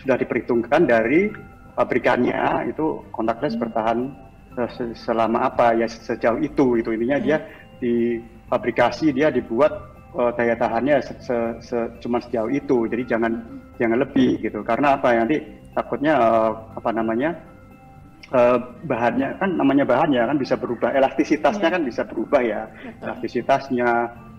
sudah 0.00 0.16
diperhitungkan 0.16 0.88
dari 0.88 1.28
pabrikannya 1.76 2.72
itu 2.72 3.04
kontak 3.12 3.40
lens 3.44 3.56
bertahan 3.60 4.08
selama 4.96 5.52
apa 5.52 5.76
ya 5.76 5.84
sejauh 5.84 6.40
itu 6.40 6.80
itu 6.80 6.88
intinya 6.96 7.20
dia 7.20 7.38
di 7.76 8.16
fabrikasi 8.48 9.12
dia 9.12 9.28
dibuat 9.28 9.95
uh, 10.14 10.30
daya 10.36 10.54
tahannya 10.54 11.02
se, 11.02 11.12
se, 11.18 11.36
se, 11.64 11.78
cuma 11.98 12.22
sejauh 12.22 12.52
itu 12.52 12.86
jadi 12.86 13.16
jangan 13.16 13.32
jangan 13.80 13.98
lebih 14.04 14.38
gitu 14.38 14.62
karena 14.62 14.94
apa 14.94 15.16
nanti 15.16 15.42
takutnya 15.74 16.14
uh, 16.14 16.50
apa 16.78 16.90
namanya 16.94 17.34
uh, 18.30 18.58
bahannya 18.86 19.34
kan 19.40 19.50
namanya 19.58 19.84
bahannya 19.88 20.22
kan 20.22 20.36
bisa 20.38 20.54
berubah 20.54 20.94
elastisitasnya 20.94 21.68
yeah. 21.68 21.74
kan 21.74 21.82
bisa 21.82 22.02
berubah 22.06 22.40
ya 22.44 22.62
Betul. 22.70 23.02
elastisitasnya 23.02 23.90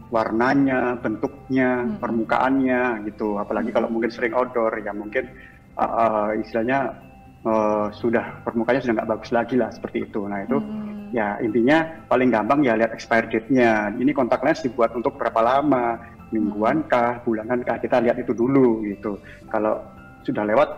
warnanya 0.07 0.95
bentuknya 1.03 1.83
hmm. 1.83 1.99
permukaannya 1.99 2.81
gitu 3.11 3.35
apalagi 3.35 3.75
kalau 3.75 3.91
mungkin 3.91 4.07
sering 4.07 4.31
outdoor 4.31 4.71
ya 4.79 4.95
mungkin 4.95 5.27
uh, 5.75 6.31
istilahnya 6.39 6.95
uh, 7.43 7.87
sudah 7.91 8.41
permukaannya 8.43 8.81
sudah 8.83 8.95
nggak 9.03 9.11
bagus 9.11 9.31
lagi 9.35 9.55
lah 9.59 9.69
seperti 9.69 10.07
itu. 10.09 10.25
Nah 10.25 10.43
itu 10.43 10.57
hmm. 10.57 10.86
Ya 11.11 11.39
intinya 11.39 11.83
paling 12.07 12.29
gampang 12.31 12.63
ya 12.63 12.73
lihat 12.75 12.91
expired 12.93 13.31
date-nya. 13.31 13.93
Ini 13.95 14.11
kontak 14.11 14.43
lens 14.43 14.63
dibuat 14.63 14.93
untuk 14.93 15.15
berapa 15.15 15.39
lama, 15.39 15.99
mingguan 16.31 16.87
kah, 16.87 17.23
bulanan 17.23 17.63
kah? 17.63 17.79
Kita 17.79 18.03
lihat 18.03 18.19
itu 18.19 18.35
dulu 18.35 18.83
gitu. 18.87 19.19
Kalau 19.47 19.79
sudah 20.23 20.43
lewat 20.43 20.69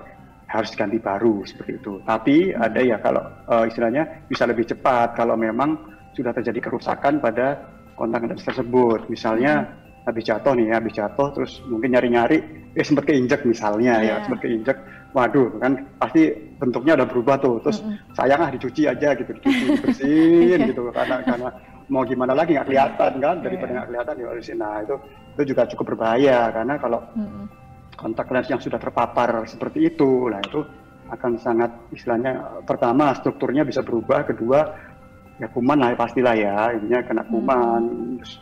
harus 0.49 0.73
ganti 0.73 0.97
baru 0.97 1.45
seperti 1.45 1.77
itu. 1.77 2.01
Tapi 2.05 2.53
hmm. 2.53 2.57
ada 2.57 2.79
ya 2.81 2.97
kalau 2.97 3.23
uh, 3.49 3.65
istilahnya 3.69 4.25
bisa 4.25 4.49
lebih 4.49 4.65
cepat 4.65 5.13
kalau 5.13 5.37
memang 5.37 5.77
sudah 6.17 6.33
terjadi 6.33 6.69
kerusakan 6.69 7.21
pada 7.21 7.69
kontak 7.93 8.25
lens 8.25 8.45
tersebut. 8.45 9.05
Misalnya 9.09 9.65
hmm. 9.65 9.88
Habis 10.07 10.23
jatuh 10.25 10.53
nih, 10.55 10.73
habis 10.73 10.93
jatuh 10.95 11.27
terus 11.35 11.59
mungkin 11.67 11.95
nyari-nyari, 11.95 12.37
eh 12.73 12.85
sempat 12.85 13.09
keinjek 13.09 13.43
misalnya 13.45 13.99
yeah. 13.99 14.05
ya, 14.05 14.07
iya. 14.07 14.15
sempat 14.25 14.39
keinjek 14.45 14.77
waduh 15.09 15.49
kan 15.57 15.73
pasti 15.97 16.29
bentuknya 16.61 16.93
udah 17.01 17.07
berubah 17.09 17.35
tuh 17.41 17.57
terus 17.65 17.81
mm 17.81 17.89
-hmm. 17.89 18.13
sayang 18.13 18.41
ah 18.45 18.49
dicuci 18.53 18.85
aja 18.85 19.17
gitu 19.17 19.31
dicuci 19.33 19.81
bersihin 19.81 20.59
gitu 20.69 20.81
karena 20.93 21.17
karena 21.25 21.49
mau 21.89 22.05
gimana 22.05 22.37
lagi 22.37 22.53
nggak 22.53 22.67
kelihatan 22.69 23.11
kan 23.17 23.35
daripada 23.41 23.71
nggak 23.73 23.87
kelihatan 23.89 24.15
ya 24.21 24.53
nah 24.53 24.75
itu 24.85 24.95
itu 25.33 25.41
juga 25.55 25.61
cukup 25.73 25.85
berbahaya 25.95 26.53
karena 26.53 26.73
kalau 26.77 26.99
mm 27.17 27.25
-hmm. 27.25 27.45
kontak 27.97 28.29
lens 28.29 28.49
yang 28.53 28.61
sudah 28.61 28.77
terpapar 28.77 29.29
seperti 29.49 29.89
itu 29.89 30.29
lah 30.29 30.41
itu 30.45 30.61
akan 31.09 31.41
sangat 31.41 31.73
istilahnya 31.89 32.61
pertama 32.69 33.09
strukturnya 33.17 33.65
bisa 33.65 33.81
berubah 33.81 34.29
kedua 34.29 34.61
ya 35.41 35.49
kuman 35.49 35.81
lah 35.81 35.97
pastilah 35.97 36.37
ya 36.37 36.69
intinya 36.77 37.01
kena 37.01 37.23
kuman 37.25 37.81
mm 37.81 37.93
-hmm. 37.97 38.15
terus 38.21 38.33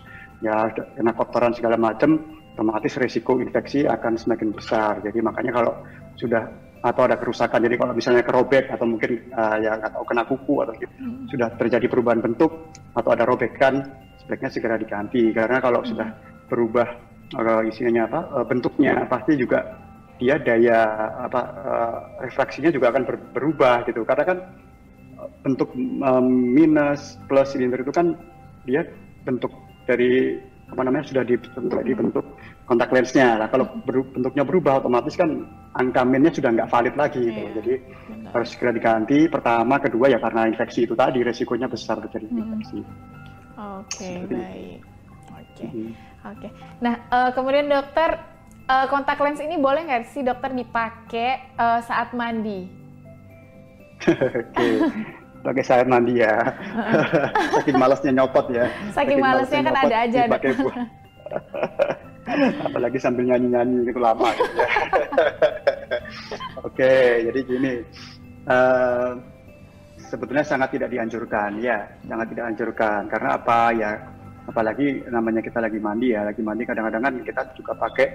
ya 0.42 0.70
kena 0.74 1.12
kotoran 1.18 1.54
segala 1.54 1.78
macam 1.80 2.22
otomatis 2.58 2.98
resiko 2.98 3.38
infeksi 3.38 3.86
akan 3.86 4.18
semakin 4.18 4.50
besar. 4.50 4.98
Jadi 5.06 5.22
makanya 5.22 5.52
kalau 5.54 5.74
sudah 6.18 6.50
atau 6.78 7.10
ada 7.10 7.18
kerusakan, 7.18 7.66
jadi 7.66 7.76
kalau 7.78 7.94
misalnya 7.94 8.24
kerobek 8.26 8.70
atau 8.70 8.86
mungkin 8.86 9.34
uh, 9.34 9.58
ya 9.62 9.82
atau 9.82 10.06
kena 10.06 10.24
kuku 10.30 10.62
atau 10.62 10.74
gitu, 10.78 10.94
hmm. 11.02 11.26
sudah 11.34 11.50
terjadi 11.58 11.86
perubahan 11.90 12.22
bentuk 12.22 12.70
atau 12.94 13.10
ada 13.14 13.26
robekan, 13.26 13.82
sebaiknya 14.22 14.50
segera 14.54 14.76
diganti 14.78 15.34
karena 15.34 15.58
kalau 15.58 15.82
hmm. 15.82 15.90
sudah 15.90 16.08
berubah 16.48 16.88
uh, 17.34 17.62
isinya 17.66 18.06
apa 18.06 18.20
uh, 18.30 18.46
bentuknya 18.46 19.10
pasti 19.10 19.34
juga 19.38 19.78
dia 20.22 20.38
daya 20.38 20.86
apa 21.30 21.42
uh, 21.66 21.98
refraksinya 22.26 22.70
juga 22.70 22.94
akan 22.94 23.04
ber, 23.06 23.16
berubah 23.34 23.86
gitu. 23.90 24.06
Karena 24.06 24.24
kan 24.26 24.38
bentuk 25.42 25.74
um, 25.78 26.26
minus 26.30 27.18
plus 27.26 27.54
silinder 27.54 27.82
itu 27.82 27.90
kan 27.90 28.14
dia 28.70 28.86
bentuk 29.26 29.50
dari 29.88 30.36
apa 30.68 30.82
namanya 30.84 31.08
sudah 31.08 31.24
dibentuk, 31.24 31.80
dibentuk 31.88 32.26
kontak 32.68 32.92
lensnya. 32.92 33.40
Nah, 33.40 33.48
kalau 33.48 33.72
ber, 33.88 34.04
bentuknya 34.12 34.44
berubah 34.44 34.84
otomatis 34.84 35.16
kan 35.16 35.48
angka 35.80 36.04
minnya 36.04 36.32
sudah 36.36 36.52
nggak 36.52 36.68
valid 36.68 36.96
lagi 37.00 37.24
gitu. 37.24 37.40
Yeah. 37.40 37.56
Jadi 37.56 37.74
Benar. 38.12 38.32
harus 38.36 38.48
segera 38.52 38.72
diganti. 38.76 39.20
Pertama, 39.32 39.80
kedua 39.80 40.12
ya 40.12 40.20
karena 40.20 40.52
infeksi 40.52 40.84
itu 40.84 40.94
tadi 40.94 41.24
resikonya 41.24 41.72
besar 41.72 42.04
terjadi 42.04 42.28
hmm. 42.28 42.40
infeksi. 42.44 42.80
Oke, 43.58 43.88
okay, 43.88 44.16
baik. 44.28 44.80
Oke. 45.32 45.46
Okay. 45.56 45.70
Hmm. 45.72 45.92
Oke. 46.28 46.38
Okay. 46.44 46.52
Nah, 46.84 46.94
uh, 47.08 47.30
kemudian 47.32 47.72
dokter 47.72 48.10
uh, 48.68 48.86
kontak 48.92 49.18
lens 49.24 49.40
ini 49.40 49.56
boleh 49.56 49.88
nggak 49.88 50.12
sih 50.12 50.22
dokter 50.22 50.52
dipakai 50.52 51.56
uh, 51.56 51.80
saat 51.80 52.12
mandi? 52.12 52.68
Oke. 54.04 54.68
Pakai 55.44 55.64
sayur 55.64 55.88
mandi 55.90 56.22
ya. 56.22 56.36
Saking 57.60 57.78
malasnya 57.78 58.12
nyopot 58.14 58.46
ya. 58.50 58.66
Saking, 58.92 58.94
Saking 58.96 59.20
malasnya 59.22 59.60
kan 59.66 59.76
ada 59.76 59.98
aja. 60.06 60.22
Apalagi 62.68 62.98
sambil 63.00 63.24
nyanyi-nyanyi 63.24 63.88
gitu 63.88 64.00
lama 64.04 64.28
gitu 64.36 64.54
ya. 64.60 64.70
Oke, 66.68 67.24
jadi 67.32 67.40
gini. 67.48 67.74
Uh, 68.48 69.20
sebetulnya 70.08 70.44
sangat 70.44 70.76
tidak 70.76 70.92
dianjurkan 70.92 71.60
ya, 71.60 71.88
sangat 72.08 72.32
tidak 72.32 72.44
dianjurkan 72.52 73.02
karena 73.12 73.30
apa 73.36 73.60
ya? 73.76 73.92
Apalagi 74.48 75.04
namanya 75.12 75.44
kita 75.44 75.60
lagi 75.60 75.80
mandi 75.80 76.16
ya, 76.16 76.24
lagi 76.24 76.40
mandi 76.40 76.64
kadang-kadang 76.64 77.04
kan 77.04 77.16
kita 77.20 77.42
juga 77.60 77.76
pakai 77.76 78.08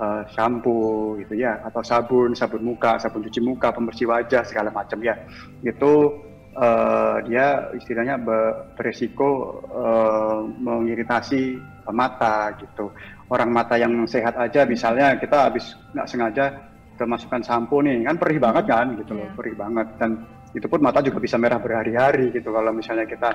uh, 0.00 0.24
shampoo 0.32 1.20
gitu 1.20 1.36
ya, 1.36 1.60
atau 1.60 1.84
sabun, 1.84 2.32
sabun 2.32 2.64
muka, 2.64 2.96
sabun 2.96 3.20
cuci 3.28 3.40
muka, 3.44 3.68
pembersih 3.72 4.08
wajah 4.08 4.44
segala 4.48 4.72
macam 4.72 5.00
ya. 5.04 5.12
Itu 5.60 6.20
uh, 6.54 7.16
dia 7.26 7.70
istilahnya 7.74 8.18
beresiko 8.74 9.60
uh, 9.68 10.46
mengiritasi 10.46 11.58
mata 11.90 12.54
gitu. 12.58 12.94
Orang 13.28 13.50
mata 13.52 13.76
yang 13.76 13.92
sehat 14.06 14.38
aja 14.38 14.64
misalnya 14.64 15.18
kita 15.18 15.50
habis 15.50 15.74
nggak 15.92 16.08
sengaja 16.08 16.44
kemasukan 16.94 17.42
sampo 17.42 17.82
nih 17.82 18.06
kan 18.06 18.16
perih 18.16 18.38
banget 18.38 18.64
kan 18.70 18.94
gitu 18.94 19.12
loh, 19.18 19.26
yeah. 19.26 19.36
perih 19.36 19.54
banget. 19.58 19.86
Dan 19.98 20.10
itu 20.54 20.66
pun 20.70 20.80
mata 20.80 21.02
juga 21.02 21.18
bisa 21.18 21.34
merah 21.34 21.58
berhari-hari 21.58 22.30
gitu 22.30 22.54
kalau 22.54 22.70
misalnya 22.70 23.04
kita 23.10 23.30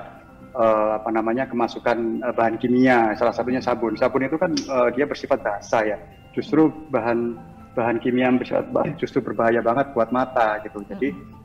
uh, 0.56 0.96
apa 0.96 1.10
namanya 1.12 1.44
kemasukan 1.44 2.24
uh, 2.24 2.32
bahan 2.32 2.56
kimia 2.56 3.12
salah 3.20 3.34
satunya 3.36 3.60
sabun. 3.60 3.94
Sabun 4.00 4.24
itu 4.24 4.40
kan 4.40 4.52
uh, 4.72 4.88
dia 4.90 5.04
bersifat 5.04 5.44
basah 5.44 5.84
ya. 5.84 5.98
Justru 6.32 6.72
bahan 6.88 7.36
bahan 7.76 8.00
kimia 8.00 8.32
yang 8.32 8.40
bersifat 8.40 8.72
basah 8.72 8.96
justru 8.96 9.20
berbahaya 9.20 9.60
banget 9.60 9.92
buat 9.92 10.08
mata 10.08 10.58
gitu. 10.64 10.80
Jadi 10.88 11.12
hmm 11.12 11.39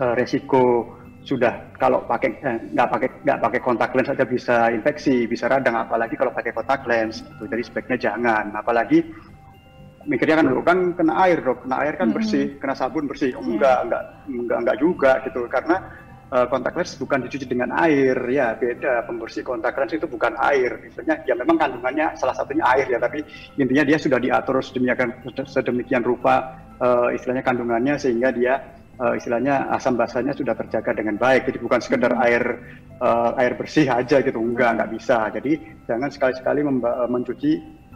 uh, 0.00 0.14
resiko 0.16 0.94
sudah 1.24 1.72
kalau 1.80 2.04
pakai 2.04 2.36
eh, 2.36 2.58
nggak 2.76 2.88
pakai 2.92 3.08
nggak 3.24 3.38
pakai 3.40 3.60
kontak 3.64 3.90
lens 3.96 4.12
saja 4.12 4.28
bisa 4.28 4.68
infeksi 4.68 5.24
bisa 5.24 5.48
radang 5.48 5.72
apalagi 5.80 6.20
kalau 6.20 6.30
pakai 6.36 6.52
kontak 6.52 6.84
lens 6.84 7.24
gitu. 7.24 7.48
jadi 7.48 7.62
sebaiknya 7.64 7.98
jangan. 7.98 8.52
Apalagi 8.52 9.00
mikirnya 10.04 10.44
kan 10.44 10.46
kan 10.60 10.78
kena 11.00 11.14
air 11.24 11.40
dok. 11.40 11.64
Kena 11.64 11.76
air 11.80 11.94
kan 11.96 12.12
bersih 12.12 12.54
hmm. 12.54 12.60
kena 12.60 12.74
sabun 12.76 13.08
bersih. 13.08 13.32
Oh, 13.40 13.44
enggak 13.44 13.88
enggak 13.88 14.02
enggak 14.28 14.58
enggak 14.60 14.76
juga 14.76 15.10
gitu. 15.24 15.40
Karena 15.48 15.76
uh, 16.28 16.46
kontak 16.52 16.76
lens 16.76 16.92
bukan 17.00 17.24
dicuci 17.24 17.46
dengan 17.48 17.72
air. 17.72 18.16
Ya 18.28 18.52
beda. 18.52 19.08
Pembersih 19.08 19.40
kontak 19.48 19.80
lens 19.80 19.96
itu 19.96 20.04
bukan 20.04 20.36
air. 20.44 20.76
Misalnya 20.76 21.24
ya 21.24 21.32
memang 21.40 21.56
kandungannya 21.56 22.20
salah 22.20 22.36
satunya 22.36 22.68
air 22.68 22.84
ya. 22.92 23.00
Tapi 23.00 23.24
intinya 23.56 23.84
dia 23.88 23.96
sudah 23.96 24.20
diatur 24.20 24.60
sedemikian 24.60 25.08
sedemikian 25.48 26.04
rupa 26.04 26.60
uh, 26.84 27.08
istilahnya 27.16 27.40
kandungannya 27.40 27.96
sehingga 27.96 28.28
dia 28.28 28.60
uh, 28.98 29.14
istilahnya 29.18 29.70
asam 29.74 29.98
basahnya 29.98 30.34
sudah 30.34 30.54
terjaga 30.54 30.94
dengan 30.94 31.18
baik. 31.18 31.50
Jadi 31.50 31.58
bukan 31.62 31.80
sekedar 31.82 32.12
hmm. 32.14 32.24
air 32.24 32.42
uh, 33.02 33.34
air 33.38 33.52
bersih 33.58 33.86
aja 33.90 34.20
gitu, 34.22 34.38
enggak 34.38 34.78
enggak 34.78 34.90
bisa. 34.94 35.30
Jadi 35.34 35.52
jangan 35.88 36.08
sekali-sekali 36.10 36.60
eh, 36.64 37.08
mencuci 37.10 37.50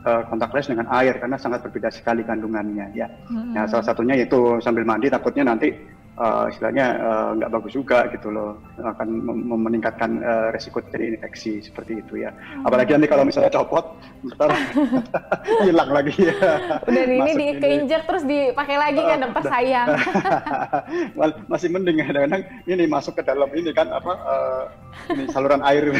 uh, 0.04 0.22
kontak 0.26 0.50
lens 0.54 0.68
dengan 0.70 0.86
air 0.90 1.16
karena 1.18 1.36
sangat 1.38 1.62
berbeda 1.66 1.90
sekali 1.92 2.22
kandungannya 2.26 2.94
ya. 2.94 3.06
Hmm. 3.30 3.54
Nah, 3.54 3.64
salah 3.70 3.86
satunya 3.86 4.18
itu 4.18 4.58
sambil 4.62 4.82
mandi 4.86 5.10
takutnya 5.10 5.54
nanti 5.54 5.72
uh, 6.18 6.44
istilahnya 6.50 6.86
uh, 6.98 7.30
nggak 7.38 7.50
bagus 7.54 7.72
juga 7.78 8.10
gitu 8.10 8.28
loh. 8.34 8.58
Akan 8.82 9.22
meningkatkan 9.48 10.20
uh, 10.20 10.48
resiko 10.50 10.82
terjadi 10.82 11.16
infeksi 11.18 11.62
seperti 11.62 12.02
itu 12.02 12.26
ya. 12.26 12.30
Hmm. 12.34 12.66
apalagi 12.66 12.94
nanti 12.94 13.08
kalau 13.08 13.24
misalnya 13.24 13.52
copot 13.54 13.96
ntar 14.34 14.50
hilang 15.66 15.90
lagi 15.90 16.14
ya. 16.18 16.34
Udah 16.84 17.04
ini 17.06 17.32
di 17.34 17.46
keinjek 17.62 18.02
terus 18.04 18.24
dipakai 18.26 18.76
lagi 18.76 19.00
kan 19.00 19.18
dokter? 19.22 19.42
Sayang. 19.48 19.88
Masih 21.52 21.68
mending 21.72 22.02
kadang-kadang 22.04 22.42
ini 22.68 22.84
masuk 22.84 23.16
ke 23.16 23.22
dalam 23.24 23.48
ini 23.54 23.70
kan 23.72 23.88
apa 23.88 24.12
uh, 24.26 24.64
ini 25.14 25.30
saluran 25.30 25.62
air. 25.64 25.94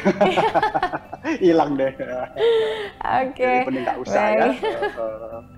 Hilang 1.45 1.79
deh. 1.79 1.93
Oke. 1.95 3.39
Okay. 3.39 3.57
mending 3.65 3.85
nggak 3.87 3.99
usah 4.03 4.25
ya. 4.35 4.47
Baik. 4.53 4.61
ya 4.63 4.79
uh, 4.99 5.58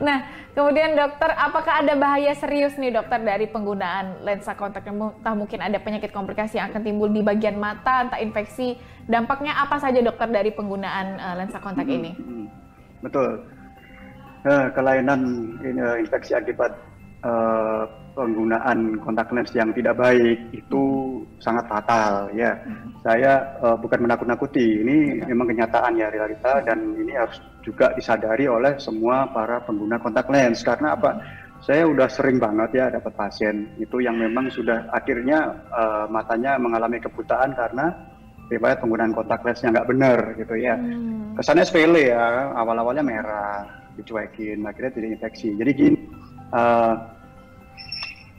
Nah, 0.00 0.24
kemudian 0.56 0.96
dokter, 0.96 1.30
apakah 1.36 1.84
ada 1.84 1.94
bahaya 1.94 2.32
serius 2.34 2.74
nih 2.80 2.94
dokter 2.94 3.20
dari 3.20 3.46
penggunaan 3.46 4.24
lensa 4.24 4.56
kontak? 4.56 4.88
Entah 4.88 5.34
mungkin 5.36 5.60
ada 5.60 5.78
penyakit 5.78 6.10
komplikasi 6.10 6.58
yang 6.58 6.72
akan 6.72 6.82
timbul 6.82 7.08
di 7.12 7.20
bagian 7.20 7.60
mata, 7.60 8.08
entah 8.08 8.20
infeksi. 8.20 8.80
Dampaknya 9.04 9.52
apa 9.60 9.76
saja 9.76 10.00
dokter 10.00 10.32
dari 10.32 10.50
penggunaan 10.50 11.06
uh, 11.20 11.34
lensa 11.36 11.60
kontak 11.60 11.84
hmm, 11.84 11.96
ini? 11.96 12.10
Hmm, 12.16 12.46
betul. 13.04 13.44
Uh, 14.44 14.68
kelainan 14.72 15.20
uh, 15.60 15.96
infeksi 16.00 16.36
akibat 16.36 16.72
uh, 17.24 17.88
penggunaan 18.16 18.96
kontak 19.02 19.28
lens 19.34 19.52
yang 19.52 19.74
tidak 19.76 19.98
baik 19.98 20.38
itu 20.52 20.82
sangat 21.42 21.64
fatal 21.68 22.30
ya. 22.32 22.56
Saya 23.04 23.58
uh, 23.60 23.76
bukan 23.76 24.04
menakut-nakuti, 24.06 24.80
ini 24.80 25.20
memang 25.24 25.50
kenyataan 25.52 26.00
ya 26.00 26.08
realita 26.08 26.64
dan 26.64 26.96
ini 26.96 27.12
harus 27.12 27.36
juga 27.60 27.92
disadari 27.92 28.48
oleh 28.48 28.76
semua 28.80 29.28
para 29.28 29.60
pengguna 29.64 30.00
kontak 30.00 30.28
lens 30.32 30.64
karena 30.64 30.96
apa? 30.96 31.20
Saya 31.64 31.88
udah 31.88 32.08
sering 32.12 32.36
banget 32.36 32.76
ya 32.76 32.92
dapat 32.92 33.16
pasien 33.16 33.72
itu 33.80 34.04
yang 34.04 34.20
memang 34.20 34.52
sudah 34.52 34.84
akhirnya 34.92 35.64
uh, 35.72 36.04
matanya 36.12 36.60
mengalami 36.60 37.00
kebutaan 37.00 37.56
karena 37.56 37.88
riwayat 38.52 38.84
penggunaan 38.84 39.16
kontak 39.16 39.40
lensnya 39.40 39.72
nggak 39.72 39.88
benar 39.88 40.18
gitu 40.36 40.54
ya. 40.60 40.76
Hmm. 40.76 41.32
Kesannya 41.40 41.64
sepele 41.64 42.12
ya, 42.12 42.52
awal-awalnya 42.52 43.00
merah, 43.00 43.64
dicuekin, 43.96 44.60
akhirnya 44.60 44.92
tidak 44.92 45.10
infeksi. 45.18 45.56
Jadi 45.56 45.70
gini, 45.72 45.98
uh, 46.52 47.13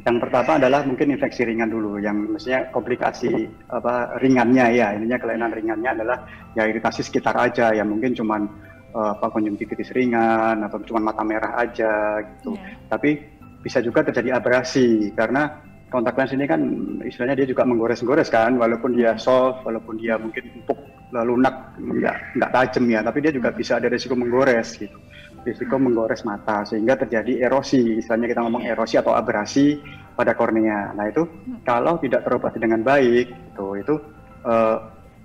yang 0.06 0.22
pertama 0.22 0.62
adalah 0.62 0.86
mungkin 0.86 1.18
infeksi 1.18 1.42
ringan 1.50 1.74
dulu, 1.74 1.98
yang 1.98 2.30
mestinya 2.30 2.70
komplikasi 2.70 3.50
apa 3.74 4.22
ringannya 4.22 4.78
ya, 4.78 4.94
ininya 4.94 5.18
kelainan 5.18 5.50
ringannya 5.50 5.98
adalah 5.98 6.18
ya 6.54 6.70
iritasi 6.70 7.02
sekitar 7.02 7.34
aja, 7.34 7.74
ya 7.74 7.82
mungkin 7.82 8.14
cuman 8.14 8.46
uh, 8.94 9.18
apa 9.18 9.34
konjungtivitis 9.34 9.98
ringan 9.98 10.62
atau 10.62 10.78
cuma 10.86 11.10
mata 11.10 11.26
merah 11.26 11.58
aja 11.58 12.22
gitu. 12.22 12.54
Yeah. 12.54 12.78
Tapi 12.86 13.10
bisa 13.66 13.82
juga 13.82 14.06
terjadi 14.06 14.38
abrasi 14.38 15.10
karena 15.18 15.58
kontak 15.90 16.22
lens 16.22 16.38
ini 16.38 16.46
kan 16.46 16.62
istilahnya 17.02 17.42
dia 17.42 17.48
juga 17.50 17.66
menggores-gores 17.66 18.30
kan, 18.30 18.62
walaupun 18.62 18.94
dia 18.94 19.18
soft, 19.18 19.66
walaupun 19.66 19.98
dia 19.98 20.22
mungkin 20.22 20.54
empuk, 20.54 20.86
lunak, 21.18 21.82
nggak 21.82 22.38
nggak 22.38 22.52
tajam 22.54 22.86
ya, 22.94 23.02
tapi 23.02 23.26
dia 23.26 23.34
juga 23.34 23.50
bisa 23.50 23.82
ada 23.82 23.90
risiko 23.90 24.14
menggores 24.14 24.78
gitu 24.78 25.02
risiko 25.46 25.78
menggores 25.78 26.26
mata 26.26 26.66
sehingga 26.66 26.98
terjadi 26.98 27.46
erosi, 27.46 28.02
istilahnya 28.02 28.34
kita 28.34 28.42
ngomong 28.42 28.66
erosi 28.66 28.98
atau 28.98 29.14
abrasi 29.14 29.78
pada 30.18 30.34
kornea. 30.34 30.92
Nah 30.98 31.06
itu 31.06 31.24
kalau 31.62 32.02
tidak 32.02 32.26
terobati 32.26 32.58
dengan 32.58 32.82
baik, 32.82 33.30
itu 33.30 33.68
itu 33.78 33.96
uh, 34.44 34.78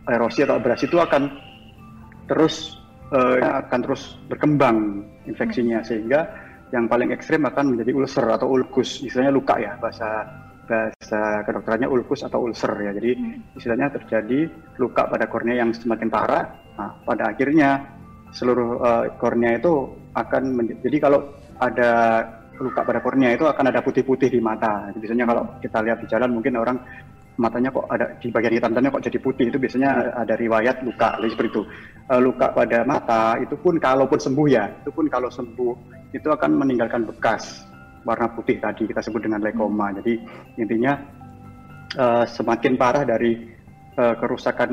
erosi 0.05 0.45
atau 0.45 0.61
abrasi 0.61 0.85
itu 0.85 1.01
akan 1.01 1.23
terus 2.29 2.77
uh, 3.17 3.65
akan 3.67 3.81
terus 3.81 4.21
berkembang 4.29 5.09
infeksinya 5.25 5.81
sehingga 5.81 6.29
yang 6.71 6.87
paling 6.87 7.11
ekstrim 7.11 7.43
akan 7.49 7.75
menjadi 7.75 7.91
ulcer 7.97 8.23
atau 8.31 8.47
ulkus, 8.47 9.03
istilahnya 9.03 9.35
luka 9.35 9.59
ya 9.59 9.75
bahasa 9.83 10.23
bahasa 10.71 11.43
kedokterannya 11.43 11.91
ulkus 11.91 12.23
atau 12.23 12.47
ulcer 12.47 12.71
ya. 12.79 12.95
Jadi 12.95 13.11
istilahnya 13.59 13.91
terjadi 13.91 14.47
luka 14.79 15.11
pada 15.11 15.27
kornea 15.27 15.67
yang 15.67 15.75
semakin 15.75 16.07
parah. 16.07 16.47
Nah, 16.79 16.95
pada 17.03 17.35
akhirnya 17.35 17.99
seluruh 18.31 18.79
uh, 18.79 19.05
kornea 19.19 19.59
itu 19.59 19.91
akan 20.15 20.43
jadi 20.83 20.97
kalau 20.99 21.31
ada 21.61 21.91
luka 22.61 22.85
pada 22.85 23.01
kornea 23.01 23.33
itu 23.33 23.49
akan 23.49 23.73
ada 23.73 23.81
putih-putih 23.81 24.29
di 24.29 24.41
mata. 24.41 24.93
Biasanya 24.93 25.25
kalau 25.25 25.43
kita 25.65 25.79
lihat 25.81 25.99
di 26.05 26.07
jalan 26.13 26.31
mungkin 26.37 26.61
orang 26.61 26.77
matanya 27.41 27.73
kok 27.73 27.89
ada 27.89 28.21
di 28.21 28.29
bagian 28.29 28.53
hitam-hitamnya 28.61 28.93
kok 28.93 29.05
jadi 29.09 29.19
putih 29.19 29.49
itu 29.49 29.57
biasanya 29.57 30.13
ada 30.13 30.37
riwayat 30.37 30.85
luka 30.85 31.17
seperti 31.25 31.49
itu. 31.49 31.63
Uh, 32.13 32.21
luka 32.21 32.53
pada 32.53 32.85
mata 32.85 33.41
itu 33.41 33.57
pun 33.57 33.81
kalaupun 33.81 34.21
sembuh 34.21 34.47
ya, 34.51 34.69
itu 34.69 34.91
pun 34.93 35.09
kalau 35.09 35.33
sembuh 35.33 35.73
itu 36.13 36.29
akan 36.29 36.51
meninggalkan 36.61 37.09
bekas 37.09 37.65
warna 38.05 38.29
putih 38.37 38.61
tadi 38.61 38.85
kita 38.85 39.01
sebut 39.01 39.25
dengan 39.25 39.41
lekoma. 39.41 39.89
Jadi 39.97 40.21
intinya 40.61 41.01
uh, 41.97 42.29
semakin 42.29 42.77
parah 42.77 43.09
dari 43.09 43.41
uh, 43.97 44.15
kerusakan 44.21 44.71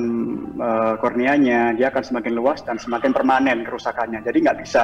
korneanya, 1.00 1.72
dia 1.78 1.88
akan 1.88 2.04
semakin 2.04 2.34
luas 2.36 2.60
dan 2.68 2.76
semakin 2.76 3.16
permanen 3.16 3.64
kerusakannya. 3.64 4.20
Jadi 4.28 4.38
nggak 4.44 4.60
bisa 4.66 4.84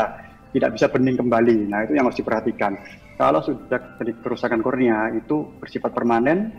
tidak 0.54 0.78
bisa 0.78 0.86
bening 0.88 1.18
kembali. 1.18 1.68
Nah 1.68 1.84
itu 1.84 1.98
yang 1.98 2.06
harus 2.06 2.20
diperhatikan. 2.22 2.78
Kalau 3.18 3.42
sudah 3.42 3.98
terjadi 3.98 4.22
kerusakan 4.22 4.62
kornea 4.62 5.10
itu 5.18 5.50
bersifat 5.58 5.92
permanen 5.92 6.54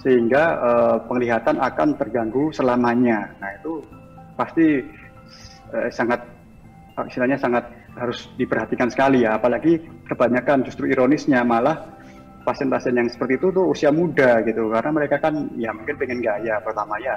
sehingga 0.00 0.42
uh, 0.58 0.96
penglihatan 1.10 1.58
akan 1.58 1.98
terganggu 1.98 2.54
selamanya. 2.54 3.34
Nah 3.42 3.50
itu 3.58 3.82
pasti 4.38 4.80
uh, 5.74 5.90
sangat 5.90 6.22
istilahnya 7.06 7.38
sangat 7.38 7.64
harus 7.98 8.30
diperhatikan 8.38 8.88
sekali 8.88 9.26
ya. 9.26 9.36
Apalagi 9.36 9.82
kebanyakan 10.06 10.62
justru 10.62 10.88
ironisnya 10.88 11.42
malah 11.42 11.92
pasien-pasien 12.42 12.98
yang 12.98 13.06
seperti 13.06 13.38
itu 13.38 13.54
tuh 13.54 13.70
usia 13.70 13.94
muda 13.94 14.42
gitu 14.42 14.66
karena 14.74 14.90
mereka 14.90 15.16
kan 15.22 15.46
ya 15.54 15.70
mungkin 15.70 15.94
pengen 15.94 16.18
gaya 16.18 16.58
pertama 16.58 16.98
ya 16.98 17.14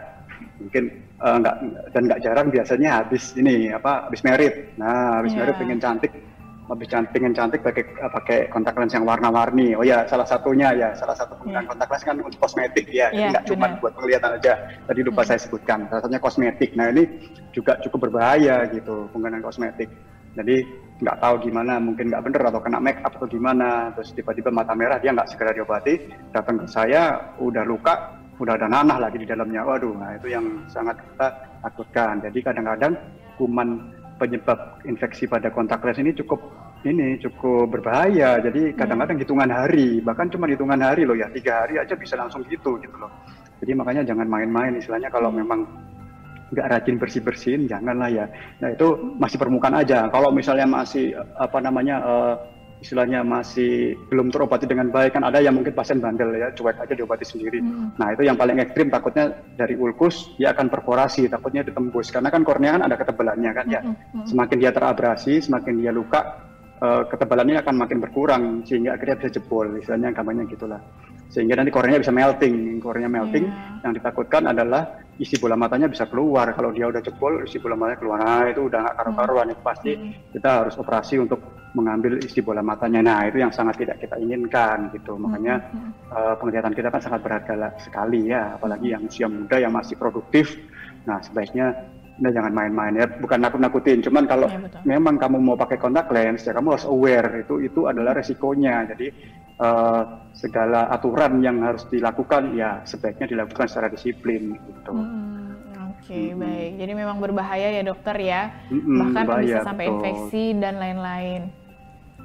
mungkin 0.59 0.83
uh, 1.19 1.37
nggak 1.41 1.55
dan 1.93 2.01
nggak 2.07 2.21
jarang 2.23 2.47
biasanya 2.51 2.89
habis 3.03 3.35
ini 3.35 3.71
apa 3.71 4.07
habis 4.09 4.21
merit. 4.23 4.73
Nah 4.79 5.19
habis 5.19 5.33
yeah. 5.33 5.45
merit 5.45 5.55
pengen 5.59 5.79
cantik 5.81 6.13
habis 6.65 6.89
cantik 6.89 7.13
pengen 7.13 7.33
cantik 7.37 7.61
pakai 7.61 7.83
uh, 8.01 8.09
pakai 8.09 8.39
kontak 8.49 8.73
lens 8.77 8.95
yang 8.95 9.05
warna-warni. 9.05 9.77
Oh 9.77 9.85
ya 9.85 10.07
salah 10.09 10.25
satunya 10.25 10.73
ya 10.73 10.89
salah 10.97 11.13
satu 11.13 11.37
penggunaan 11.37 11.65
yeah. 11.65 11.71
kontak 11.71 11.87
lens 11.91 12.03
kan 12.03 12.15
untuk 12.17 12.39
kosmetik 12.41 12.85
ya. 12.89 13.13
Yeah, 13.13 13.31
nggak 13.35 13.45
cuma 13.51 13.77
buat 13.77 13.93
penglihatan 13.95 14.31
aja. 14.41 14.53
Tadi 14.87 14.99
lupa 15.05 15.21
yeah. 15.21 15.29
saya 15.33 15.39
sebutkan 15.45 15.85
salah 15.87 16.01
satunya 16.01 16.21
kosmetik. 16.21 16.73
Nah 16.73 16.89
ini 16.89 17.03
juga 17.53 17.77
cukup 17.83 18.09
berbahaya 18.09 18.65
gitu 18.73 19.07
penggunaan 19.13 19.45
kosmetik. 19.45 19.87
Jadi 20.35 20.67
nggak 20.95 21.19
tahu 21.19 21.47
gimana, 21.47 21.79
mungkin 21.79 22.11
nggak 22.11 22.23
bener 22.23 22.41
atau 22.47 22.59
kena 22.63 22.79
make 22.79 22.99
up 23.03 23.15
atau 23.15 23.27
gimana, 23.27 23.91
terus 23.95 24.15
tiba-tiba 24.15 24.51
mata 24.51 24.71
merah 24.75 24.99
dia 24.99 25.11
nggak 25.11 25.31
segera 25.31 25.51
diobati, 25.55 26.11
datang 26.31 26.63
ke 26.63 26.67
saya 26.71 27.35
udah 27.39 27.63
luka, 27.67 28.14
udah 28.35 28.53
ada 28.59 28.67
nanah 28.67 28.97
lagi 28.99 29.17
di 29.21 29.27
dalamnya, 29.27 29.63
waduh, 29.63 29.95
nah 29.95 30.11
itu 30.15 30.27
yang 30.31 30.43
sangat 30.67 30.99
kita 30.99 31.27
takutkan. 31.63 32.19
Jadi 32.19 32.39
kadang-kadang 32.43 32.93
kuman 33.39 33.95
penyebab 34.15 34.79
infeksi 34.87 35.27
pada 35.27 35.51
kontak 35.51 35.83
lens 35.83 35.99
ini 35.99 36.11
cukup 36.15 36.39
ini 36.83 37.19
cukup 37.19 37.71
berbahaya. 37.71 38.39
Jadi 38.43 38.75
kadang-kadang 38.75 39.17
hitungan 39.19 39.49
hari, 39.51 40.03
bahkan 40.03 40.27
cuma 40.27 40.45
hitungan 40.51 40.79
hari 40.79 41.07
loh 41.07 41.15
ya, 41.15 41.31
tiga 41.31 41.63
hari 41.63 41.79
aja 41.79 41.95
bisa 41.95 42.19
langsung 42.19 42.43
gitu 42.47 42.75
gitu 42.83 42.95
loh. 42.99 43.11
Jadi 43.63 43.71
makanya 43.71 44.03
jangan 44.03 44.27
main-main 44.27 44.75
istilahnya 44.75 45.07
kalau 45.07 45.31
memang 45.31 45.63
nggak 46.53 46.67
rajin 46.69 46.95
bersih 47.01 47.21
bersihin 47.25 47.65
janganlah 47.65 48.05
ya 48.05 48.25
nah 48.61 48.69
itu 48.69 49.17
masih 49.17 49.41
permukaan 49.41 49.81
aja 49.81 50.05
kalau 50.13 50.29
misalnya 50.29 50.69
masih 50.69 51.17
apa 51.41 51.57
namanya 51.57 51.95
uh, 52.05 52.35
istilahnya 52.83 53.23
masih 53.23 53.95
belum 54.11 54.29
terobati 54.29 54.67
dengan 54.67 54.91
baik 54.91 55.15
kan 55.15 55.23
ada 55.23 55.39
yang 55.39 55.55
mungkin 55.55 55.71
pasien 55.71 56.03
bandel 56.03 56.35
ya 56.35 56.51
cuek 56.51 56.75
aja 56.75 56.93
diobati 56.93 57.23
sendiri 57.23 57.63
hmm. 57.63 57.95
nah 57.95 58.11
itu 58.11 58.27
yang 58.27 58.35
paling 58.35 58.59
ekstrim 58.59 58.91
takutnya 58.91 59.31
dari 59.55 59.79
ulkus 59.79 60.35
dia 60.35 60.51
akan 60.51 60.67
perforasi 60.67 61.31
takutnya 61.31 61.63
ditembus 61.63 62.11
karena 62.11 62.29
kan 62.29 62.43
kornea 62.43 62.75
kan 62.75 62.83
ada 62.83 62.95
ketebalannya 62.99 63.51
kan 63.55 63.65
ya 63.71 63.81
hmm. 63.81 63.95
hmm. 63.95 64.25
semakin 64.27 64.57
dia 64.59 64.71
terabrasi 64.75 65.39
semakin 65.39 65.73
dia 65.79 65.91
luka 65.95 66.45
uh, 66.83 67.03
ketebalannya 67.07 67.63
akan 67.63 67.75
makin 67.79 67.97
berkurang 68.03 68.43
sehingga 68.67 68.99
akhirnya 68.99 69.15
bisa 69.23 69.29
jebol 69.39 69.67
istilahnya 69.79 70.11
gampangnya 70.11 70.45
gitulah 70.51 70.81
sehingga 71.31 71.57
nanti 71.57 71.73
korneanya 71.73 72.05
bisa 72.05 72.13
melting 72.13 72.79
kornea 72.79 73.09
melting 73.09 73.49
yeah. 73.49 73.81
yang 73.81 73.91
ditakutkan 73.97 74.45
adalah 74.45 75.03
isi 75.17 75.39
bola 75.39 75.57
matanya 75.57 75.87
bisa 75.87 76.05
keluar 76.05 76.51
kalau 76.53 76.69
dia 76.75 76.85
udah 76.91 77.01
jebol 77.01 77.41
isi 77.43 77.57
bola 77.57 77.75
matanya 77.75 77.99
keluar 77.99 78.17
nah 78.21 78.45
itu 78.45 78.61
udah 78.67 78.79
nggak 78.83 78.95
karu-karuan 78.99 79.47
itu 79.51 79.61
pasti 79.63 79.91
hmm. 79.95 80.11
kita 80.35 80.49
harus 80.63 80.75
operasi 80.77 81.17
untuk 81.17 81.64
mengambil 81.75 82.17
isi 82.23 82.39
bola 82.39 82.63
matanya 82.63 83.03
nah 83.03 83.19
itu 83.27 83.43
yang 83.43 83.51
sangat 83.51 83.83
tidak 83.83 83.99
kita 83.99 84.15
inginkan 84.15 84.89
gitu 84.95 85.19
makanya 85.19 85.59
hmm. 85.69 85.91
uh, 86.09 86.33
penglihatan 86.39 86.71
kita 86.71 86.87
kan 86.87 87.01
sangat 87.03 87.19
berharga 87.21 87.75
sekali 87.83 88.31
ya 88.31 88.55
apalagi 88.55 88.95
yang 88.95 89.03
usia 89.03 89.27
muda 89.27 89.59
yang 89.59 89.75
masih 89.75 89.99
produktif 89.99 90.55
nah 91.03 91.19
sebaiknya 91.19 91.75
nah 92.15 92.31
jangan 92.31 92.55
main-main 92.55 92.95
ya 92.95 93.11
bukan 93.19 93.43
nakut-nakutin 93.43 93.99
cuman 93.99 94.23
kalau 94.23 94.47
ya, 94.47 94.59
memang 94.87 95.19
kamu 95.19 95.35
mau 95.35 95.59
pakai 95.59 95.75
kontak 95.75 96.07
lens 96.15 96.47
ya 96.47 96.55
kamu 96.55 96.79
harus 96.79 96.87
aware 96.87 97.43
itu 97.43 97.59
itu 97.59 97.91
adalah 97.91 98.15
resikonya 98.15 98.87
jadi 98.95 99.11
uh, 99.59 100.31
segala 100.31 100.87
aturan 100.91 101.43
yang 101.43 101.59
harus 101.59 101.83
dilakukan 101.91 102.55
ya 102.55 102.79
sebaiknya 102.87 103.27
dilakukan 103.27 103.67
secara 103.67 103.91
disiplin 103.91 104.55
gitu. 104.55 104.95
Hmm, 104.95 105.59
Oke 105.91 106.07
okay, 106.07 106.25
hmm. 106.31 106.39
baik 106.39 106.71
jadi 106.79 106.91
memang 106.95 107.17
berbahaya 107.19 107.67
ya 107.75 107.83
dokter 107.83 108.15
ya 108.15 108.41
hmm, 108.71 108.95
bahkan 108.95 109.23
bahaya, 109.27 109.43
bisa 109.43 109.59
sampai 109.67 109.85
betul. 109.87 109.95
infeksi 109.99 110.45
dan 110.55 110.73
lain-lain. 110.79 111.41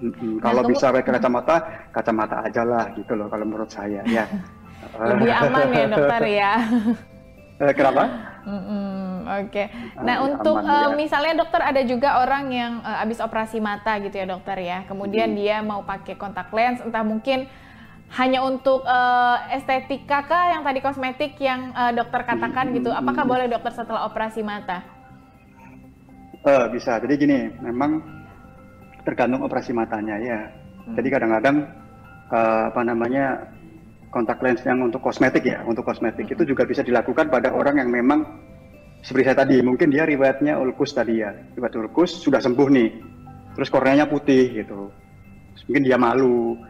Hmm, 0.00 0.40
nah, 0.40 0.48
kalau 0.48 0.62
bisa 0.64 0.88
pakai 0.88 1.12
kacamata 1.12 1.56
kacamata 1.92 2.36
aja 2.48 2.62
lah 2.64 2.84
gitu 2.96 3.12
loh 3.12 3.28
kalau 3.28 3.44
menurut 3.44 3.68
saya 3.68 4.00
ya. 4.08 4.24
Lebih 5.12 5.28
aman 5.28 5.68
ya 5.76 5.86
dokter 5.92 6.22
ya. 6.26 6.52
Eh, 7.60 7.76
kenapa? 7.76 8.08
Mm-mm, 8.48 9.28
Oke. 9.28 9.52
Okay. 9.52 9.66
Nah 10.00 10.24
uh, 10.24 10.32
untuk 10.32 10.64
aman, 10.64 10.64
uh, 10.64 10.88
ya. 10.88 10.96
misalnya 10.96 11.44
dokter 11.44 11.60
ada 11.60 11.84
juga 11.84 12.24
orang 12.24 12.48
yang 12.48 12.72
uh, 12.80 13.04
habis 13.04 13.20
operasi 13.20 13.60
mata 13.60 14.00
gitu 14.00 14.16
ya 14.16 14.24
dokter 14.24 14.56
ya. 14.64 14.88
Kemudian 14.88 15.36
hmm. 15.36 15.36
dia 15.36 15.56
mau 15.60 15.84
pakai 15.84 16.16
kontak 16.16 16.48
lens, 16.56 16.80
entah 16.80 17.04
mungkin 17.04 17.44
hanya 18.16 18.40
untuk 18.48 18.80
uh, 18.88 19.44
estetika 19.52 20.24
kah 20.24 20.56
yang 20.56 20.64
tadi 20.64 20.80
kosmetik 20.80 21.36
yang 21.36 21.76
uh, 21.76 21.92
dokter 21.92 22.24
katakan 22.24 22.72
gitu. 22.72 22.96
Apakah 22.96 23.28
boleh 23.28 23.44
dokter 23.44 23.76
setelah 23.76 24.08
operasi 24.08 24.40
mata? 24.40 24.80
Uh, 26.40 26.64
bisa. 26.72 26.96
Jadi 26.96 27.14
gini, 27.20 27.38
memang 27.60 28.19
tergantung 29.04 29.42
operasi 29.44 29.70
matanya 29.72 30.16
ya. 30.20 30.40
Hmm. 30.86 30.96
Jadi 30.96 31.08
kadang-kadang 31.08 31.56
uh, 32.32 32.62
apa 32.72 32.80
namanya 32.84 33.24
kontak 34.10 34.42
lens 34.42 34.62
yang 34.66 34.82
untuk 34.82 35.00
kosmetik 35.00 35.46
ya, 35.46 35.62
untuk 35.64 35.86
kosmetik 35.86 36.26
hmm. 36.26 36.34
itu 36.38 36.42
juga 36.54 36.66
bisa 36.66 36.82
dilakukan 36.82 37.30
pada 37.30 37.54
orang 37.54 37.78
yang 37.78 37.90
memang 37.90 38.26
seperti 39.00 39.32
saya 39.32 39.38
tadi, 39.46 39.56
mungkin 39.64 39.88
dia 39.88 40.04
riwayatnya 40.04 40.60
ulkus 40.60 40.92
tadi 40.92 41.24
ya, 41.24 41.32
riwayat 41.56 41.72
ulkus 41.72 42.20
sudah 42.20 42.36
sembuh 42.36 42.68
nih, 42.68 42.90
terus 43.56 43.72
korneanya 43.72 44.04
putih 44.04 44.60
gitu, 44.60 44.92
terus 45.56 45.62
mungkin 45.64 45.84
dia 45.88 45.96
malu, 45.96 46.60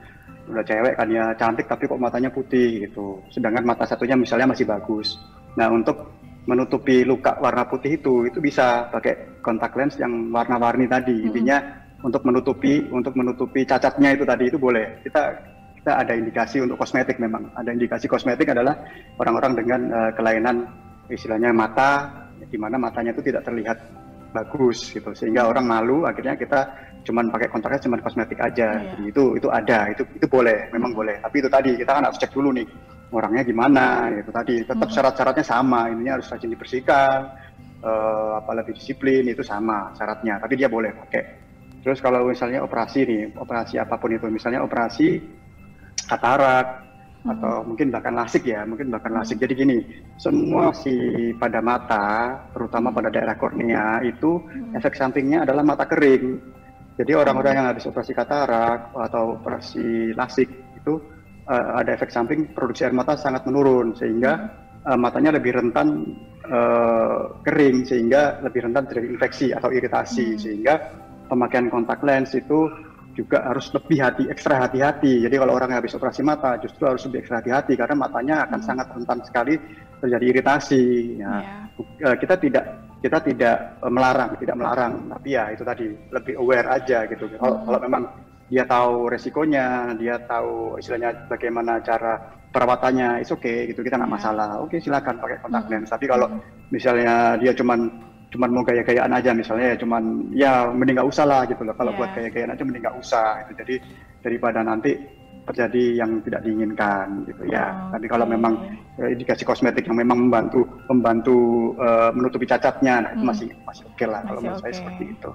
udah 0.50 0.64
cewek 0.66 0.94
kan 0.98 1.08
ya 1.10 1.34
cantik 1.38 1.66
tapi 1.70 1.86
kok 1.86 2.02
matanya 2.02 2.30
putih 2.30 2.86
gitu. 2.86 3.22
Sedangkan 3.30 3.62
mata 3.62 3.86
satunya 3.86 4.18
misalnya 4.18 4.50
masih 4.50 4.66
bagus. 4.66 5.18
Nah 5.54 5.70
untuk 5.70 6.10
menutupi 6.48 7.06
luka 7.06 7.38
warna 7.38 7.68
putih 7.68 8.00
itu 8.00 8.26
itu 8.26 8.42
bisa 8.42 8.90
pakai 8.90 9.42
kontak 9.44 9.74
lens 9.78 9.94
yang 10.00 10.10
warna-warni 10.34 10.90
tadi. 10.90 11.14
Mm 11.14 11.30
-hmm. 11.30 11.34
Untuk 12.00 12.24
menutupi 12.24 12.88
untuk 12.88 13.12
menutupi 13.12 13.68
cacatnya 13.68 14.16
itu 14.16 14.24
tadi 14.24 14.48
itu 14.48 14.56
boleh. 14.56 15.04
Kita 15.04 15.22
kita 15.80 15.92
ada 16.00 16.12
indikasi 16.16 16.64
untuk 16.64 16.80
kosmetik 16.80 17.20
memang. 17.20 17.52
Ada 17.56 17.76
indikasi 17.76 18.08
kosmetik 18.08 18.52
adalah 18.52 18.76
orang-orang 19.20 19.52
dengan 19.56 19.80
uh, 19.92 20.10
kelainan 20.16 20.64
istilahnya 21.10 21.50
mata 21.52 22.08
di 22.40 22.56
mana 22.56 22.80
matanya 22.80 23.12
itu 23.12 23.20
tidak 23.20 23.44
terlihat 23.44 23.78
bagus 24.30 24.94
gitu 24.94 25.10
sehingga 25.12 25.50
orang 25.50 25.66
malu 25.66 26.06
akhirnya 26.06 26.38
kita 26.38 26.60
cuman 27.02 27.34
pakai 27.34 27.48
kontraknya 27.50 27.82
cuman 27.90 28.00
kosmetik 28.00 28.38
aja 28.38 28.78
yeah. 28.78 28.94
Jadi 28.94 29.02
itu 29.10 29.24
itu 29.36 29.48
ada 29.50 29.90
itu 29.90 30.02
itu 30.14 30.26
boleh 30.30 30.70
memang 30.70 30.94
boleh 30.94 31.18
tapi 31.18 31.42
itu 31.42 31.50
tadi 31.50 31.70
kita 31.74 31.90
kan 31.98 32.06
harus 32.06 32.18
cek 32.20 32.30
dulu 32.30 32.54
nih 32.54 32.66
orangnya 33.10 33.42
gimana 33.42 34.06
itu 34.14 34.30
tadi 34.30 34.62
tetap 34.62 34.86
hmm. 34.86 34.94
syarat-syaratnya 34.94 35.44
sama 35.44 35.90
ini 35.90 36.06
harus 36.06 36.30
rajin 36.30 36.52
dibersihkan 36.54 37.18
uh, 37.82 38.38
apalagi 38.38 38.70
disiplin 38.70 39.26
itu 39.26 39.42
sama 39.42 39.90
syaratnya 39.98 40.38
tapi 40.38 40.54
dia 40.54 40.70
boleh 40.70 40.94
pakai 40.94 41.49
terus 41.80 41.98
kalau 42.04 42.28
misalnya 42.28 42.60
operasi 42.64 43.08
nih 43.08 43.22
operasi 43.36 43.80
apa 43.80 43.96
pun 43.96 44.12
itu 44.12 44.28
misalnya 44.28 44.60
operasi 44.64 45.20
katarak 46.10 46.66
hmm. 47.22 47.30
atau 47.30 47.54
mungkin 47.62 47.94
bahkan 47.94 48.14
lasik 48.18 48.42
ya, 48.50 48.66
mungkin 48.66 48.90
bahkan 48.90 49.14
lasik. 49.14 49.38
Jadi 49.38 49.52
gini, 49.54 49.78
semua 50.18 50.74
si 50.74 51.30
pada 51.38 51.62
mata, 51.62 52.08
terutama 52.50 52.90
pada 52.90 53.14
daerah 53.14 53.38
kornea 53.38 54.02
itu 54.02 54.42
hmm. 54.42 54.74
efek 54.74 54.98
sampingnya 54.98 55.46
adalah 55.46 55.62
mata 55.62 55.86
kering. 55.86 56.58
Jadi 56.98 57.12
orang-orang 57.16 57.54
yang 57.56 57.68
habis 57.72 57.88
operasi 57.88 58.12
katarak 58.12 58.92
atau 58.92 59.40
operasi 59.40 60.12
lasik 60.12 60.50
itu 60.76 61.00
uh, 61.48 61.80
ada 61.80 61.96
efek 61.96 62.12
samping 62.12 62.52
produksi 62.52 62.84
air 62.84 62.92
mata 62.92 63.16
sangat 63.16 63.48
menurun 63.48 63.96
sehingga 63.96 64.52
uh, 64.84 64.98
matanya 65.00 65.40
lebih 65.40 65.56
rentan 65.56 66.12
uh, 66.44 67.40
kering 67.40 67.88
sehingga 67.88 68.44
lebih 68.44 68.68
rentan 68.68 68.84
terjadi 68.84 69.06
infeksi 69.16 69.46
atau 69.48 69.72
iritasi 69.72 70.36
hmm. 70.36 70.40
sehingga 70.44 70.74
pemakaian 71.30 71.70
kontak 71.70 72.02
lens 72.02 72.34
itu 72.34 72.66
juga 73.14 73.42
harus 73.42 73.68
lebih 73.74 73.98
hati 74.00 74.22
ekstra 74.30 74.62
hati-hati. 74.66 75.26
Jadi 75.26 75.34
kalau 75.34 75.54
orang 75.54 75.74
habis 75.74 75.94
operasi 75.94 76.22
mata 76.22 76.56
justru 76.62 76.86
harus 76.86 77.02
lebih 77.06 77.26
ekstra 77.26 77.42
hati-hati 77.42 77.74
karena 77.74 77.94
matanya 77.98 78.36
akan 78.46 78.60
hmm. 78.62 78.66
sangat 78.66 78.86
rentan 78.94 79.18
sekali 79.26 79.54
terjadi 80.00 80.24
iritasi. 80.36 80.84
Ya. 81.20 81.68
Yeah. 82.00 82.16
Kita 82.16 82.34
tidak 82.40 82.64
kita 83.00 83.18
tidak 83.24 83.56
eh, 83.80 83.92
melarang, 83.92 84.36
tidak 84.38 84.56
melarang, 84.56 84.92
tapi 85.08 85.28
ya 85.34 85.44
itu 85.52 85.62
tadi 85.64 85.86
lebih 86.12 86.34
aware 86.38 86.68
aja 86.70 87.08
gitu. 87.08 87.24
Kalau 87.36 87.56
hmm. 87.60 87.64
kalau 87.66 87.78
memang 87.82 88.02
dia 88.50 88.64
tahu 88.66 89.06
resikonya, 89.06 89.94
dia 89.94 90.18
tahu 90.26 90.74
istilahnya 90.82 91.30
bagaimana 91.30 91.78
cara 91.86 92.18
perawatannya, 92.50 93.22
itu 93.22 93.38
oke 93.38 93.46
okay, 93.46 93.70
gitu 93.70 93.80
kita 93.82 93.94
nggak 93.98 94.10
yeah. 94.10 94.18
masalah. 94.18 94.48
Oke 94.62 94.78
okay, 94.78 94.78
silakan 94.82 95.18
pakai 95.18 95.38
kontak 95.42 95.64
hmm. 95.66 95.72
lens. 95.76 95.90
Tapi 95.90 96.06
kalau 96.06 96.28
hmm. 96.30 96.70
misalnya 96.70 97.36
dia 97.38 97.52
cuman 97.54 97.80
cuman 98.30 98.48
mau 98.54 98.62
gaya-gayaan 98.62 99.10
aja 99.10 99.34
misalnya 99.34 99.74
ya 99.74 99.76
cuman 99.82 100.02
ya 100.30 100.52
mending 100.70 101.02
nggak 101.02 101.10
usah 101.10 101.26
lah 101.26 101.42
gitu 101.50 101.66
loh 101.66 101.74
kalau 101.74 101.90
yeah. 101.94 101.98
buat 101.98 102.10
gaya-gayaan 102.14 102.54
aja 102.54 102.62
mending 102.62 102.82
nggak 102.86 102.98
usah 103.02 103.42
gitu 103.42 103.52
jadi 103.66 103.74
daripada 104.22 104.62
nanti 104.62 104.92
terjadi 105.50 105.84
yang 106.04 106.22
tidak 106.22 106.40
diinginkan 106.46 107.26
gitu 107.26 107.42
ya. 107.50 107.74
Oh, 107.74 107.96
Tapi 107.96 108.06
kalau 108.06 108.26
memang 108.28 108.54
uh, 109.00 109.08
indikasi 109.10 109.42
kosmetik 109.42 109.88
yang 109.88 109.98
memang 109.98 110.28
membantu 110.28 110.62
membantu 110.86 111.38
uh, 111.80 112.14
menutupi 112.14 112.46
cacatnya, 112.46 113.02
nah 113.02 113.10
itu 113.16 113.24
hmm. 113.24 113.30
masih 113.30 113.48
masih 113.66 113.82
oke 113.88 113.96
okay 113.98 114.06
lah 114.06 114.20
masih 114.22 114.28
kalau 114.28 114.40
menurut 114.44 114.60
okay. 114.60 114.64
saya 114.70 114.74
seperti 114.78 115.04
itu. 115.10 115.30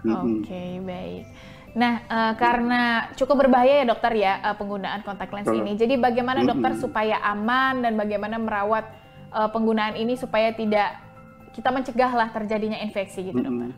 Oke 0.00 0.28
okay, 0.42 0.70
baik. 0.82 1.24
Nah 1.70 1.92
uh, 2.10 2.32
karena 2.34 2.80
cukup 3.14 3.36
berbahaya 3.46 3.84
ya 3.84 3.86
dokter 3.86 4.12
ya 4.18 4.32
uh, 4.42 4.56
penggunaan 4.58 5.00
kontak 5.06 5.30
lens 5.30 5.50
ini. 5.52 5.72
Jadi 5.78 5.94
bagaimana 6.00 6.42
dokter 6.42 6.72
hmm. 6.74 6.82
supaya 6.82 7.16
aman 7.22 7.84
dan 7.84 7.94
bagaimana 7.94 8.36
merawat 8.42 8.90
uh, 9.30 9.48
penggunaan 9.54 9.94
ini 9.94 10.18
supaya 10.18 10.50
tidak 10.50 11.09
kita 11.50 11.68
mencegahlah 11.74 12.28
terjadinya 12.30 12.78
infeksi 12.78 13.26
gitu 13.26 13.40
dokter. 13.42 13.70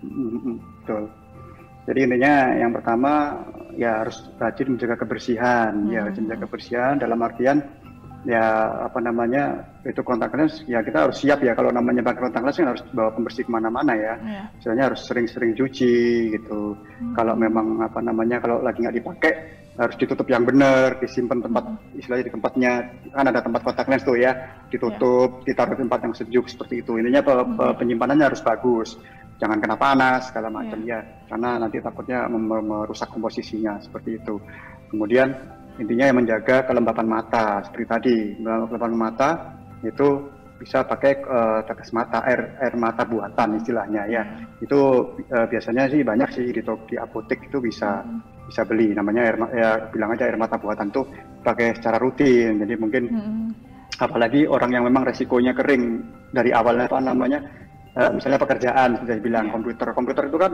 Betul. 0.84 1.02
Jadi 1.82 1.98
intinya 2.06 2.34
yang 2.54 2.70
pertama 2.70 3.42
ya 3.74 4.06
harus 4.06 4.30
rajin 4.38 4.78
menjaga 4.78 4.96
kebersihan, 5.02 5.74
hmm. 5.74 5.90
ya 5.90 6.00
rajin 6.06 6.22
menjaga 6.28 6.42
kebersihan 6.46 6.94
dalam 7.00 7.18
artian 7.18 7.58
ya 8.22 8.70
apa 8.86 9.02
namanya 9.02 9.66
itu 9.82 9.98
kontak 10.06 10.30
lens 10.38 10.62
ya 10.70 10.78
kita 10.78 11.10
harus 11.10 11.18
siap 11.18 11.42
ya 11.42 11.58
kalau 11.58 11.74
namanya 11.74 12.06
pakai 12.06 12.30
kontak 12.30 12.46
lens 12.46 12.54
kan 12.54 12.70
harus 12.70 12.82
bawa 12.94 13.10
pembersih 13.18 13.42
ke 13.42 13.50
mana-mana 13.50 13.98
ya, 13.98 14.14
yeah. 14.22 14.46
misalnya 14.54 14.94
harus 14.94 15.02
sering-sering 15.10 15.58
cuci 15.58 16.30
gitu. 16.38 16.78
Hmm. 16.78 17.18
Kalau 17.18 17.34
memang 17.34 17.82
apa 17.82 17.98
namanya 17.98 18.38
kalau 18.38 18.62
lagi 18.62 18.78
nggak 18.78 18.96
dipakai 19.02 19.32
harus 19.72 19.96
ditutup 19.96 20.28
yang 20.28 20.44
benar, 20.44 21.00
disimpan 21.00 21.40
tempat 21.40 21.64
hmm. 21.64 21.96
istilahnya 21.96 22.28
di 22.28 22.32
tempatnya 22.32 22.72
kan 23.08 23.24
ada 23.24 23.40
tempat 23.40 23.60
kontak 23.64 23.86
lens 23.88 24.04
tuh 24.04 24.20
ya, 24.20 24.32
ditutup, 24.68 25.40
yeah. 25.42 25.46
ditaruh 25.48 25.76
tempat 25.80 25.98
yang 26.04 26.14
sejuk 26.14 26.44
seperti 26.48 26.84
itu. 26.84 27.00
Intinya 27.00 27.24
pe, 27.24 27.32
pe, 27.32 27.64
hmm. 27.64 27.76
penyimpanannya 27.80 28.26
harus 28.28 28.44
bagus, 28.44 29.00
jangan 29.40 29.56
kena 29.58 29.76
panas 29.80 30.28
segala 30.28 30.52
macam 30.52 30.76
yeah. 30.84 31.00
ya, 31.00 31.26
karena 31.32 31.50
nanti 31.56 31.80
takutnya 31.80 32.28
merusak 32.28 33.08
komposisinya 33.08 33.80
seperti 33.80 34.20
itu. 34.20 34.36
Kemudian 34.92 35.32
intinya 35.80 36.04
yang 36.04 36.20
menjaga 36.20 36.68
kelembapan 36.68 37.06
mata 37.08 37.64
seperti 37.64 37.86
tadi, 37.88 38.16
kelembapan 38.44 38.92
mata 38.92 39.30
itu 39.80 40.28
bisa 40.62 40.86
pakai 40.86 41.18
uh, 41.26 41.60
tetes 41.66 41.90
mata 41.90 42.22
air 42.22 42.54
air 42.62 42.78
mata 42.78 43.02
buatan 43.02 43.58
istilahnya 43.58 44.06
ya 44.06 44.22
hmm. 44.22 44.62
itu 44.62 44.78
uh, 45.34 45.46
biasanya 45.50 45.90
sih 45.90 46.06
banyak 46.06 46.30
sih 46.30 46.54
di 46.54 46.62
di 46.62 46.94
apotek 46.94 47.50
itu 47.50 47.58
bisa 47.58 48.06
hmm. 48.06 48.41
Bisa 48.52 48.68
beli. 48.68 48.92
Namanya 48.92 49.20
air 49.24 49.36
ya 49.56 49.70
bilang 49.88 50.12
aja 50.12 50.28
air 50.28 50.36
mata 50.36 50.60
buatan 50.60 50.92
tuh 50.92 51.08
pakai 51.40 51.72
secara 51.72 51.96
rutin. 51.96 52.60
Jadi 52.60 52.76
mungkin 52.76 53.02
hmm. 53.08 53.48
apalagi 54.04 54.44
orang 54.44 54.76
yang 54.76 54.84
memang 54.84 55.08
resikonya 55.08 55.56
kering 55.56 56.04
dari 56.36 56.52
awalnya 56.52 56.84
apa 56.92 57.00
namanya 57.00 57.40
uh, 57.96 58.12
misalnya 58.12 58.36
pekerjaan 58.36 59.00
sudah 59.00 59.16
bilang 59.24 59.48
yeah. 59.48 59.54
komputer. 59.56 59.88
Komputer 59.96 60.24
itu 60.28 60.36
kan 60.36 60.52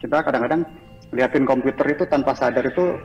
kita 0.00 0.16
kadang-kadang 0.24 0.64
liatin 1.12 1.44
komputer 1.44 1.86
itu 1.92 2.04
tanpa 2.08 2.32
sadar 2.32 2.64
itu 2.64 2.96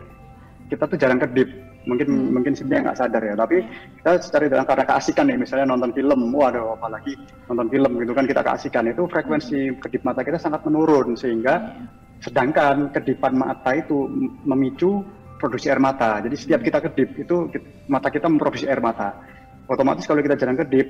kita 0.71 0.87
tuh 0.87 0.95
jarang 0.95 1.19
kedip. 1.19 1.51
Mungkin 1.83 2.07
hmm. 2.07 2.31
mungkin 2.31 2.53
sebenarnya 2.55 2.87
nggak 2.87 2.99
sadar 3.03 3.21
ya. 3.27 3.35
Tapi 3.35 3.57
kita 3.99 4.11
secara 4.23 4.47
dalam 4.47 4.63
karena 4.63 4.85
keasikan 4.87 5.27
nih. 5.27 5.43
Misalnya 5.43 5.75
nonton 5.75 5.91
film 5.91 6.31
waduh 6.31 6.79
apalagi 6.79 7.19
nonton 7.51 7.67
film 7.67 7.91
gitu 7.99 8.15
kan 8.15 8.23
kita 8.23 8.39
keasikan. 8.39 8.87
Itu 8.87 9.11
frekuensi 9.11 9.75
kedip 9.83 10.07
mata 10.07 10.23
kita 10.23 10.39
sangat 10.39 10.63
menurun 10.63 11.19
sehingga 11.19 11.59
iya. 11.59 11.99
Sedangkan 12.21 12.93
kedipan 12.93 13.33
mata 13.33 13.73
itu 13.73 14.05
memicu 14.45 15.01
produksi 15.41 15.73
air 15.73 15.81
mata 15.81 16.21
jadi 16.21 16.35
setiap 16.37 16.61
kita 16.61 16.79
kedip 16.85 17.09
itu 17.17 17.49
mata 17.89 18.13
kita 18.13 18.29
memproduksi 18.29 18.69
air 18.69 18.79
mata 18.79 19.17
otomatis 19.65 20.05
kalau 20.05 20.21
kita 20.21 20.37
jarang 20.37 20.55
kedip 20.55 20.87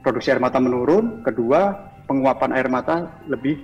produksi 0.00 0.30
air 0.30 0.40
mata 0.40 0.62
menurun 0.62 1.26
kedua 1.26 1.90
penguapan 2.06 2.50
air 2.54 2.70
mata 2.70 3.22
lebih 3.26 3.58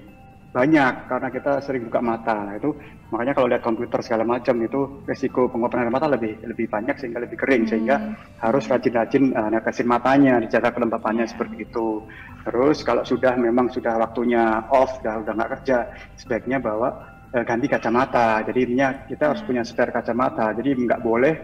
banyak 0.56 0.94
karena 1.12 1.28
kita 1.28 1.52
sering 1.60 1.84
buka 1.92 2.00
mata. 2.00 2.32
Nah, 2.32 2.56
itu 2.56 2.72
makanya 3.12 3.36
kalau 3.36 3.46
lihat 3.52 3.60
komputer 3.60 4.00
segala 4.00 4.24
macam 4.24 4.56
itu 4.64 5.04
resiko 5.04 5.52
penguapan 5.52 5.84
air 5.84 5.92
mata 5.92 6.08
lebih 6.08 6.40
lebih 6.48 6.72
banyak 6.72 6.96
sehingga 6.96 7.20
lebih 7.20 7.36
kering 7.36 7.68
hmm. 7.68 7.70
sehingga 7.70 7.96
harus 8.40 8.64
rajin-rajin 8.64 9.36
uh, 9.36 9.52
netesin 9.52 9.84
matanya, 9.84 10.40
dijaga 10.40 10.72
kelembapannya 10.72 11.28
seperti 11.28 11.68
itu. 11.68 12.00
Terus 12.46 12.87
kalau 12.87 13.02
sudah 13.02 13.35
memang 13.35 13.66
sudah 13.74 13.98
waktunya 13.98 14.62
off, 14.70 15.02
sudah 15.02 15.18
udah 15.26 15.32
nggak 15.35 15.50
kerja, 15.59 15.90
sebaiknya 16.14 16.62
bawa 16.62 16.94
uh, 17.35 17.42
ganti 17.42 17.66
kacamata. 17.66 18.46
Jadi 18.46 18.70
intinya 18.70 18.88
kita 19.11 19.35
harus 19.35 19.42
hmm. 19.42 19.48
punya 19.50 19.62
spare 19.66 19.90
kacamata. 19.90 20.54
Jadi 20.54 20.78
nggak 20.87 21.02
boleh 21.02 21.35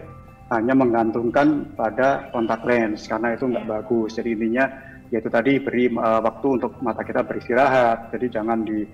hanya 0.55 0.71
menggantungkan 0.71 1.75
pada 1.75 2.31
kontak 2.31 2.63
lens 2.63 3.03
karena 3.09 3.35
itu 3.35 3.51
nggak 3.51 3.65
iya. 3.67 3.73
bagus. 3.75 4.09
Jadi 4.15 4.29
intinya 4.31 4.65
yaitu 5.11 5.29
tadi 5.29 5.59
beri 5.59 5.91
uh, 5.91 6.23
waktu 6.23 6.47
untuk 6.61 6.79
mata 6.79 7.03
kita 7.03 7.27
beristirahat. 7.27 8.15
Jadi 8.15 8.25
jangan 8.31 8.63
di 8.63 8.87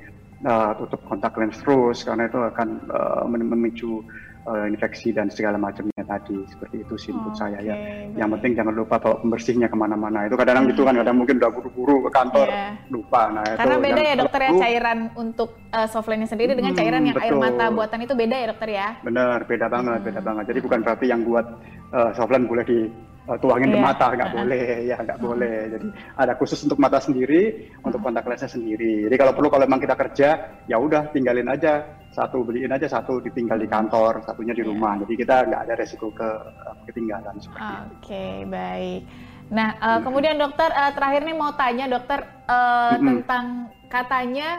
uh, 0.49 0.71
tutup 0.81 1.05
kontak 1.05 1.37
lens 1.37 1.61
terus 1.61 2.01
karena 2.01 2.25
itu 2.25 2.39
akan 2.41 2.69
uh, 2.89 3.23
memicu 3.29 4.01
uh, 4.47 4.65
infeksi 4.69 5.11
dan 5.11 5.27
segala 5.27 5.59
macamnya 5.59 6.03
tadi. 6.05 6.45
Seperti 6.47 6.85
itu 6.85 6.95
sih 6.95 7.11
menurut 7.11 7.35
okay, 7.35 7.41
saya 7.41 7.59
ya. 7.63 7.75
Yang 8.15 8.29
penting 8.39 8.51
jangan 8.59 8.73
lupa 8.77 8.95
bawa 9.01 9.15
pembersihnya 9.19 9.67
ke 9.67 9.77
mana-mana. 9.77 10.29
Itu 10.29 10.35
kadang-kadang 10.39 10.65
hmm. 10.69 10.73
gitu 10.75 10.81
kan, 10.85 10.93
kadang 11.01 11.17
mungkin 11.17 11.35
udah 11.41 11.51
buru-buru 11.51 11.95
ke 12.07 12.09
kantor 12.13 12.47
yeah. 12.47 12.71
lupa. 12.87 13.21
Nah, 13.33 13.45
karena 13.57 13.75
itu 13.75 13.85
beda 13.89 14.01
ya 14.01 14.15
dokter 14.15 14.41
ya 14.45 14.51
cairan 14.55 14.99
untuk 15.17 15.49
uh, 15.73 15.87
soft 15.89 16.07
lens 16.07 16.29
sendiri 16.31 16.53
dengan 16.55 16.71
hmm, 16.71 16.79
cairan 16.79 17.03
yang 17.03 17.17
betul. 17.17 17.27
air 17.27 17.35
mata 17.35 17.65
buatan 17.73 17.99
itu 18.05 18.13
beda 18.15 18.35
ya 18.35 18.45
dokter 18.53 18.69
ya. 18.71 18.87
Benar, 19.03 19.37
beda 19.49 19.67
banget, 19.67 19.99
hmm. 19.99 20.07
beda 20.07 20.21
banget. 20.21 20.43
Jadi 20.53 20.59
bukan 20.61 20.79
berarti 20.85 21.05
yang 21.09 21.21
buat 21.25 21.45
uh, 21.91 22.11
soft 22.15 22.31
lens 22.31 22.47
boleh 22.47 22.63
di 22.63 22.79
uh, 23.29 23.37
tuangin 23.37 23.69
yeah. 23.69 23.75
ke 23.75 23.79
iya. 23.79 23.85
mata 23.85 24.07
nggak 24.17 24.31
boleh 24.33 24.65
ya 24.89 24.97
nggak 24.97 25.19
boleh 25.21 25.57
jadi 25.77 25.87
ada 26.17 26.33
khusus 26.35 26.59
untuk 26.65 26.81
mata 26.81 26.97
sendiri 26.97 27.69
untuk 27.85 28.01
kontak 28.01 28.25
lensnya 28.25 28.49
sendiri 28.49 29.05
jadi 29.05 29.15
kalau 29.15 29.33
perlu 29.37 29.49
kalau 29.53 29.69
memang 29.69 29.81
kita 29.85 29.93
kerja 29.93 30.29
ya 30.65 30.77
udah 30.81 31.13
tinggalin 31.13 31.45
aja 31.45 31.85
satu 32.09 32.41
beliin 32.41 32.73
aja 32.73 32.89
satu 32.89 33.21
ditinggal 33.21 33.61
di 33.61 33.69
kantor 33.69 34.25
satunya 34.25 34.53
di 34.57 34.65
iya. 34.65 34.69
rumah 34.73 34.97
jadi 35.05 35.13
kita 35.13 35.35
nggak 35.45 35.61
ada 35.69 35.73
resiko 35.77 36.09
ke 36.09 36.25
uh, 36.25 36.75
ketinggalan 36.89 37.37
seperti 37.37 37.61
okay, 37.61 37.77
itu. 37.77 37.93
Oke 37.95 38.27
baik. 38.49 39.01
Nah 39.49 39.69
uh, 39.77 39.99
kemudian 40.01 40.35
dokter 40.41 40.69
uh, 40.73 40.91
terakhir 40.93 41.21
nih 41.25 41.37
mau 41.37 41.53
tanya 41.53 41.85
dokter 41.85 42.25
uh, 42.49 42.93
mm 42.93 42.97
-hmm. 42.97 43.07
tentang 43.07 43.45
katanya 43.89 44.49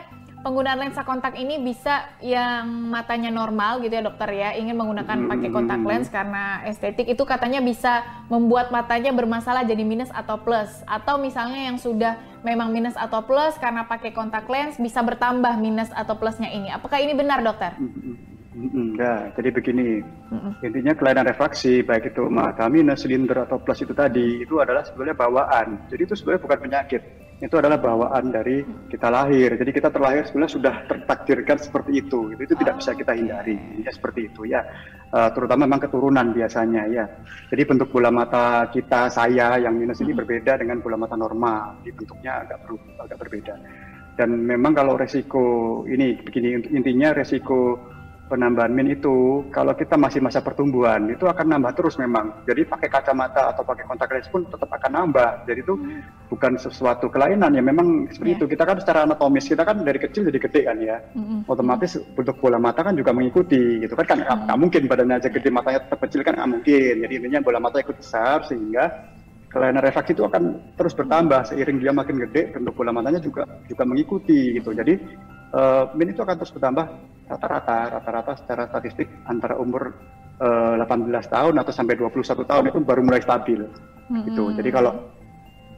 penggunaan 0.41 0.81
lensa 0.81 1.05
kontak 1.05 1.37
ini 1.37 1.61
bisa 1.61 2.09
yang 2.25 2.65
matanya 2.89 3.29
normal 3.29 3.85
gitu 3.85 3.93
ya 3.93 4.05
dokter 4.05 4.29
ya 4.33 4.57
ingin 4.57 4.77
menggunakan 4.77 5.29
pakai 5.29 5.49
kontak 5.53 5.81
lens 5.85 6.09
karena 6.09 6.65
estetik 6.65 7.07
itu 7.13 7.23
katanya 7.29 7.61
bisa 7.61 8.05
membuat 8.33 8.73
matanya 8.73 9.13
bermasalah 9.13 9.69
jadi 9.69 9.85
minus 9.85 10.09
atau 10.13 10.41
plus. 10.41 10.71
Atau 10.89 11.21
misalnya 11.21 11.69
yang 11.69 11.77
sudah 11.77 12.17
memang 12.41 12.73
minus 12.73 12.97
atau 12.97 13.21
plus 13.21 13.61
karena 13.61 13.85
pakai 13.85 14.17
kontak 14.17 14.49
lens 14.49 14.81
bisa 14.81 15.05
bertambah 15.05 15.61
minus 15.61 15.93
atau 15.93 16.17
plusnya 16.17 16.49
ini. 16.49 16.73
Apakah 16.73 17.05
ini 17.05 17.13
benar 17.13 17.45
dokter? 17.45 17.77
Enggak, 18.51 19.39
jadi 19.39 19.49
begini, 19.55 20.03
intinya 20.67 20.91
kelainan 20.99 21.23
refraksi 21.23 21.87
baik 21.87 22.11
itu 22.11 22.27
mata 22.27 22.67
minus, 22.67 23.07
silinder 23.07 23.47
atau 23.47 23.63
plus 23.63 23.87
itu 23.87 23.95
tadi 23.95 24.43
itu 24.43 24.59
adalah 24.59 24.83
sebenarnya 24.83 25.15
bawaan. 25.15 25.87
Jadi 25.87 26.03
itu 26.03 26.15
sebenarnya 26.19 26.43
bukan 26.43 26.59
penyakit, 26.67 27.03
itu 27.41 27.55
adalah 27.57 27.81
bawaan 27.81 28.35
dari 28.35 28.61
kita 28.93 29.09
lahir. 29.09 29.57
Jadi 29.57 29.71
kita 29.73 29.89
terlahir 29.89 30.29
sebenarnya 30.29 30.53
sudah 30.61 30.75
tertakdirkan 30.85 31.57
seperti 31.57 32.03
itu. 32.05 32.37
Itu, 32.37 32.43
itu 32.45 32.55
tidak 32.59 32.83
bisa 32.83 32.91
kita 32.93 33.13
hindari. 33.17 33.57
Ya 33.81 33.91
seperti 33.95 34.29
itu 34.29 34.45
ya. 34.45 34.61
Uh, 35.15 35.33
terutama 35.33 35.65
memang 35.65 35.81
keturunan 35.87 36.37
biasanya 36.37 36.91
ya. 36.93 37.05
Jadi 37.49 37.63
bentuk 37.65 37.89
bola 37.95 38.13
mata 38.13 38.69
kita 38.69 39.09
saya 39.09 39.57
yang 39.57 39.73
minus 39.73 40.05
ini 40.05 40.13
berbeda 40.13 40.61
dengan 40.61 40.85
bola 40.85 41.01
mata 41.01 41.17
normal. 41.17 41.81
Di 41.81 41.95
bentuknya 41.97 42.45
agak 42.45 42.67
ber, 42.67 42.77
agak 43.09 43.19
berbeda. 43.23 43.55
Dan 44.21 44.45
memang 44.45 44.77
kalau 44.77 45.01
resiko 45.01 45.81
ini 45.89 46.21
begini 46.21 46.61
intinya 46.77 47.17
resiko 47.17 47.81
penambahan 48.31 48.71
min 48.71 48.95
itu 48.95 49.43
kalau 49.51 49.75
kita 49.75 49.99
masih 49.99 50.23
masa 50.23 50.39
pertumbuhan 50.39 51.11
itu 51.11 51.27
akan 51.27 51.59
nambah 51.59 51.75
terus 51.75 51.99
memang. 51.99 52.47
Jadi 52.47 52.63
pakai 52.63 52.87
kacamata 52.87 53.51
atau 53.51 53.67
pakai 53.67 53.83
kontak 53.91 54.15
lens 54.15 54.31
pun 54.31 54.47
tetap 54.47 54.71
akan 54.71 54.93
nambah. 54.95 55.51
Jadi 55.51 55.61
itu 55.67 55.75
hmm. 55.75 56.31
bukan 56.31 56.55
sesuatu 56.55 57.11
kelainan 57.11 57.51
ya 57.51 57.63
memang 57.67 58.07
seperti 58.07 58.31
yeah. 58.31 58.39
itu. 58.39 58.47
Kita 58.47 58.63
kan 58.63 58.79
secara 58.79 58.99
anatomis 59.03 59.51
kita 59.51 59.67
kan 59.67 59.83
dari 59.83 59.99
kecil 59.99 60.31
jadi 60.31 60.39
gede 60.39 60.61
kan 60.63 60.79
ya. 60.79 61.03
Hmm. 61.19 61.43
Otomatis 61.51 61.99
bentuk 62.15 62.39
bola 62.39 62.63
mata 62.63 62.87
kan 62.87 62.95
juga 62.95 63.11
mengikuti 63.11 63.83
gitu 63.83 63.99
kan 63.99 64.07
kan 64.07 64.19
hmm. 64.23 64.55
mungkin 64.55 64.87
badannya 64.87 65.19
aja 65.19 65.29
gede 65.29 65.51
matanya 65.51 65.83
tetap 65.83 65.99
kecil 66.07 66.23
kan 66.23 66.39
nggak 66.39 66.51
mungkin. 66.55 66.95
Jadi 67.03 67.13
intinya 67.19 67.43
bola 67.43 67.59
mata 67.59 67.83
ikut 67.83 67.99
besar 67.99 68.47
sehingga 68.47 69.11
kelainan 69.51 69.83
refraksi 69.83 70.15
itu 70.15 70.23
akan 70.23 70.75
terus 70.79 70.95
bertambah 70.95 71.51
seiring 71.51 71.83
dia 71.83 71.91
makin 71.91 72.23
gede 72.23 72.55
bentuk 72.55 72.79
bola 72.79 72.95
matanya 72.95 73.19
juga 73.19 73.43
juga 73.67 73.83
mengikuti 73.83 74.55
gitu. 74.55 74.71
Jadi 74.71 74.95
uh, 75.55 75.85
min 75.95 76.13
itu 76.13 76.21
akan 76.23 76.37
terus 76.39 76.53
bertambah 76.55 76.87
rata-rata 77.31 77.77
rata-rata 77.99 78.33
secara 78.43 78.63
statistik 78.67 79.07
antara 79.31 79.55
umur 79.55 79.95
uh, 80.43 80.75
eh, 80.75 80.83
18 80.83 81.31
tahun 81.31 81.55
atau 81.63 81.73
sampai 81.73 81.95
21 81.95 82.43
tahun 82.43 82.65
itu 82.75 82.79
baru 82.83 83.01
mulai 83.07 83.23
stabil 83.23 83.61
mm-hmm. 83.63 84.27
gitu. 84.27 84.45
Jadi 84.59 84.71
kalau 84.75 84.93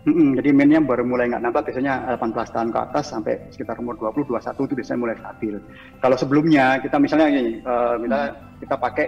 mm 0.02 0.34
jadi 0.42 0.50
minnya 0.50 0.80
baru 0.82 1.06
mulai 1.06 1.30
nggak 1.30 1.44
nambah 1.46 1.62
biasanya 1.62 2.18
18 2.18 2.54
tahun 2.56 2.68
ke 2.74 2.78
atas 2.90 3.04
sampai 3.14 3.38
sekitar 3.54 3.78
umur 3.78 3.94
20 4.00 4.34
21 4.34 4.66
itu 4.66 4.74
biasanya 4.80 4.98
mulai 4.98 5.16
stabil. 5.20 5.54
Kalau 6.00 6.16
sebelumnya 6.16 6.80
kita 6.82 6.96
misalnya 6.98 7.28
ini 7.30 7.60
uh, 7.62 8.00
misalnya 8.00 8.30
mm 8.32 8.50
kita 8.62 8.78
pakai 8.78 9.06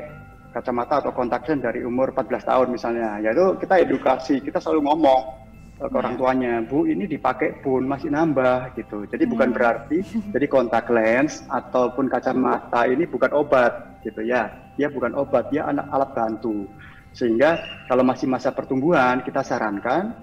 kacamata 0.54 1.02
atau 1.02 1.10
kontak 1.10 1.50
lens 1.50 1.66
dari 1.66 1.82
umur 1.82 2.14
14 2.14 2.46
tahun 2.46 2.68
misalnya, 2.70 3.18
yaitu 3.18 3.58
kita 3.58 3.74
edukasi, 3.82 4.38
kita 4.38 4.62
selalu 4.62 4.86
ngomong 4.86 5.43
ke 5.74 5.96
orang 5.98 6.14
tuanya, 6.14 6.62
Bu 6.62 6.86
ini 6.86 7.04
dipakai 7.10 7.58
pun 7.58 7.82
masih 7.84 8.08
nambah 8.14 8.78
gitu. 8.78 9.04
Jadi 9.10 9.24
bukan 9.26 9.50
hmm. 9.50 9.56
berarti 9.56 9.98
jadi 10.34 10.46
kontak 10.46 10.86
lens 10.88 11.42
ataupun 11.50 12.06
kacamata 12.06 12.86
ini 12.86 13.04
bukan 13.10 13.34
obat 13.34 14.02
gitu 14.06 14.22
ya. 14.22 14.50
Dia 14.78 14.90
bukan 14.90 15.14
obat, 15.18 15.50
dia 15.50 15.66
anak 15.66 15.90
alat 15.90 16.10
bantu. 16.14 16.66
Sehingga 17.14 17.58
kalau 17.86 18.02
masih 18.02 18.26
masa 18.26 18.50
pertumbuhan 18.50 19.22
kita 19.22 19.42
sarankan 19.42 20.14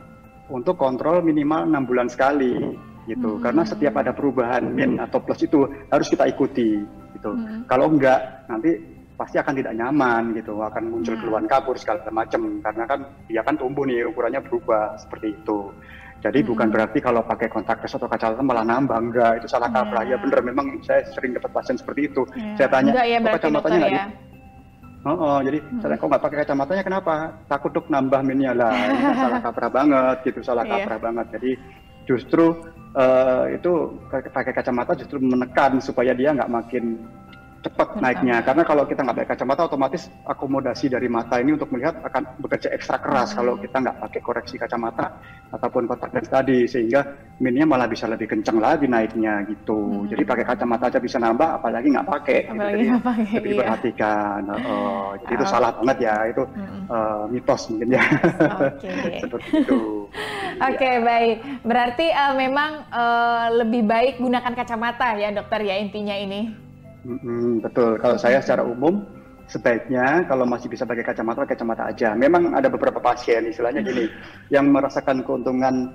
untuk 0.51 0.75
kontrol 0.75 1.23
minimal 1.23 1.67
enam 1.67 1.83
bulan 1.87 2.07
sekali 2.11 2.55
gitu. 3.07 3.39
Hmm. 3.39 3.43
Karena 3.43 3.63
setiap 3.67 3.95
ada 3.99 4.11
perubahan 4.15 4.67
min 4.71 4.99
atau 4.99 5.19
plus 5.23 5.43
itu 5.43 5.67
harus 5.91 6.07
kita 6.07 6.27
ikuti 6.31 6.79
gitu. 7.15 7.31
Hmm. 7.31 7.63
Kalau 7.67 7.91
enggak 7.91 8.47
nanti 8.47 8.90
pasti 9.21 9.37
akan 9.37 9.53
tidak 9.53 9.77
nyaman 9.77 10.33
gitu, 10.33 10.57
akan 10.65 10.89
muncul 10.89 11.13
hmm. 11.13 11.21
keluhan 11.21 11.45
kabur 11.45 11.77
segala 11.77 12.01
macam 12.09 12.57
karena 12.65 12.83
kan 12.89 12.99
dia 13.29 13.45
kan 13.45 13.53
tumbuh 13.53 13.85
nih 13.85 14.09
ukurannya 14.09 14.41
berubah 14.41 14.97
seperti 14.97 15.37
itu. 15.37 15.69
Jadi 16.25 16.41
hmm. 16.41 16.49
bukan 16.49 16.67
berarti 16.73 16.97
kalau 17.05 17.21
pakai 17.21 17.45
kontak 17.53 17.85
lens 17.85 17.93
atau 17.93 18.09
kacamata 18.09 18.41
malah 18.41 18.65
nambah 18.65 18.97
enggak 18.97 19.31
itu 19.37 19.47
salah 19.49 19.69
kaprah 19.69 20.01
ya, 20.09 20.17
ya 20.17 20.25
bener 20.25 20.41
memang 20.41 20.81
saya 20.81 21.05
sering 21.13 21.37
dapat 21.37 21.53
pasien 21.53 21.77
seperti 21.77 22.09
itu. 22.09 22.25
Ya. 22.33 22.65
Saya 22.65 22.69
tanya 22.73 22.91
enggak 22.97 23.07
ya, 23.07 23.17
kok 23.21 23.33
kacamatanya 23.37 23.77
nggak 23.77 23.93
ya? 23.93 24.05
Oh, 25.01 25.17
oh, 25.17 25.37
jadi 25.41 25.57
hmm. 25.57 25.79
saya 25.81 25.97
kok 25.97 26.09
nggak 26.09 26.23
pakai 26.25 26.37
kacamatanya 26.41 26.83
kenapa? 26.85 27.13
Takut 27.45 27.71
dok 27.73 27.85
nambah 27.93 28.21
minnya 28.25 28.57
lah. 28.57 28.73
Kan 28.73 29.17
salah 29.21 29.41
kaprah 29.49 29.71
banget 29.73 30.17
gitu, 30.25 30.39
salah 30.41 30.65
iya. 30.65 30.71
kaprah 30.81 30.99
banget. 31.01 31.25
Jadi 31.37 31.51
justru 32.09 32.45
uh, 32.97 33.45
itu 33.53 33.71
pakai 34.09 34.53
kacamata 34.53 34.97
justru 34.97 35.21
menekan 35.21 35.77
supaya 35.77 36.17
dia 36.17 36.33
nggak 36.33 36.49
makin 36.49 36.97
cepat 37.61 38.01
naiknya 38.01 38.41
karena 38.41 38.63
kalau 38.65 38.83
kita 38.89 39.05
nggak 39.05 39.17
pakai 39.21 39.29
kacamata 39.37 39.61
otomatis 39.69 40.09
akomodasi 40.25 40.89
dari 40.89 41.05
mata 41.05 41.37
ini 41.37 41.53
untuk 41.53 41.69
melihat 41.69 42.01
akan 42.01 42.41
bekerja 42.41 42.73
ekstra 42.73 42.97
keras 42.97 43.31
hmm. 43.31 43.37
kalau 43.37 43.53
kita 43.61 43.77
nggak 43.77 43.97
pakai 44.01 44.21
koreksi 44.25 44.55
kacamata 44.57 45.05
ataupun 45.53 45.85
kontak 45.85 46.09
lens 46.09 46.29
tadi 46.29 46.65
sehingga 46.65 47.05
minnya 47.37 47.69
malah 47.69 47.85
bisa 47.85 48.09
lebih 48.09 48.33
kencang 48.33 48.57
lagi 48.57 48.89
naiknya 48.89 49.45
gitu 49.45 49.77
hmm. 49.77 50.09
jadi 50.09 50.23
pakai 50.25 50.45
kacamata 50.49 50.89
aja 50.89 50.97
bisa 50.97 51.21
nambah 51.21 51.61
apalagi 51.61 51.87
nggak 51.93 52.09
pakai 52.09 52.39
gitu. 52.41 52.51
apalagi 52.57 52.81
gitu. 52.81 52.97
pakai 52.97 53.25
lebih 53.37 53.51
iya. 53.53 53.59
perhatikan 53.61 54.41
oh, 54.49 55.09
jadi 55.21 55.31
oh. 55.31 55.37
itu 55.37 55.45
salah 55.45 55.69
banget 55.77 55.97
ya 56.01 56.15
itu 56.33 56.43
hmm. 56.49 56.81
uh, 56.89 57.23
mitos 57.29 57.61
mungkin 57.69 57.89
ya 57.93 58.03
okay. 58.57 59.17
seperti 59.21 59.49
itu 59.61 59.81
Oke 60.61 60.77
okay, 60.77 60.99
ya. 60.99 61.01
baik, 61.01 61.37
berarti 61.63 62.07
uh, 62.11 62.35
memang 62.35 62.85
uh, 62.91 63.47
lebih 63.63 63.81
baik 63.87 64.19
gunakan 64.19 64.53
kacamata 64.53 65.15
ya 65.17 65.31
dokter 65.31 65.63
ya 65.63 65.79
intinya 65.79 66.13
ini. 66.13 66.70
Hmm, 67.01 67.61
betul. 67.61 67.97
Kalau 67.97 68.17
saya 68.17 68.37
secara 68.41 68.61
umum 68.61 69.01
sebaiknya 69.49 70.23
kalau 70.29 70.47
masih 70.47 70.71
bisa 70.71 70.87
pakai 70.87 71.03
kacamata, 71.03 71.43
kacamata 71.43 71.89
aja. 71.89 72.13
Memang 72.13 72.53
ada 72.55 72.71
beberapa 72.71 73.01
pasien, 73.01 73.49
istilahnya 73.49 73.83
gini, 73.83 74.07
yang 74.55 74.69
merasakan 74.69 75.25
keuntungan 75.25 75.91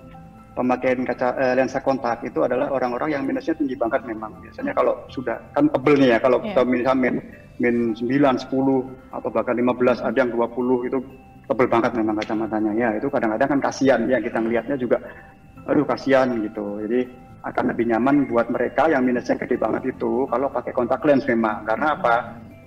pemakaian 0.56 1.04
kaca 1.04 1.36
eh, 1.36 1.54
lensa 1.56 1.84
kontak 1.84 2.24
itu 2.24 2.40
adalah 2.40 2.72
orang-orang 2.72 3.12
yang 3.16 3.22
minusnya 3.22 3.54
tinggi 3.54 3.76
banget 3.76 4.02
memang. 4.08 4.32
Biasanya 4.40 4.72
kalau 4.72 4.98
sudah 5.12 5.36
kan 5.52 5.68
tebel 5.70 5.94
nih 6.00 6.16
ya, 6.16 6.18
kalau 6.18 6.40
yeah. 6.40 6.46
kita 6.52 6.60
misalnya 6.64 6.96
min 6.96 7.14
min 7.56 7.76
9, 7.96 8.52
10 8.52 9.16
atau 9.16 9.28
bahkan 9.32 9.56
15, 9.56 10.04
ada 10.04 10.16
yang 10.16 10.30
20 10.32 10.88
itu 10.92 10.98
tebel 11.46 11.68
banget 11.70 11.92
memang 11.96 12.16
kacamatanya. 12.20 12.72
Ya, 12.76 12.88
itu 12.98 13.08
kadang-kadang 13.08 13.48
kan 13.56 13.60
kasihan 13.64 14.00
ya 14.10 14.18
kita 14.20 14.38
melihatnya 14.42 14.76
juga 14.76 15.00
aduh 15.66 15.86
kasihan 15.88 16.28
gitu. 16.40 16.82
Jadi 16.84 17.00
akan 17.46 17.64
lebih 17.70 17.86
nyaman 17.94 18.26
buat 18.26 18.50
mereka 18.50 18.90
yang 18.90 19.06
minusnya 19.06 19.38
gede 19.38 19.54
banget 19.54 19.94
itu 19.94 20.26
kalau 20.26 20.50
pakai 20.50 20.74
kontak 20.74 20.98
lens 21.06 21.22
memang 21.30 21.62
karena 21.62 21.94
apa 21.94 22.14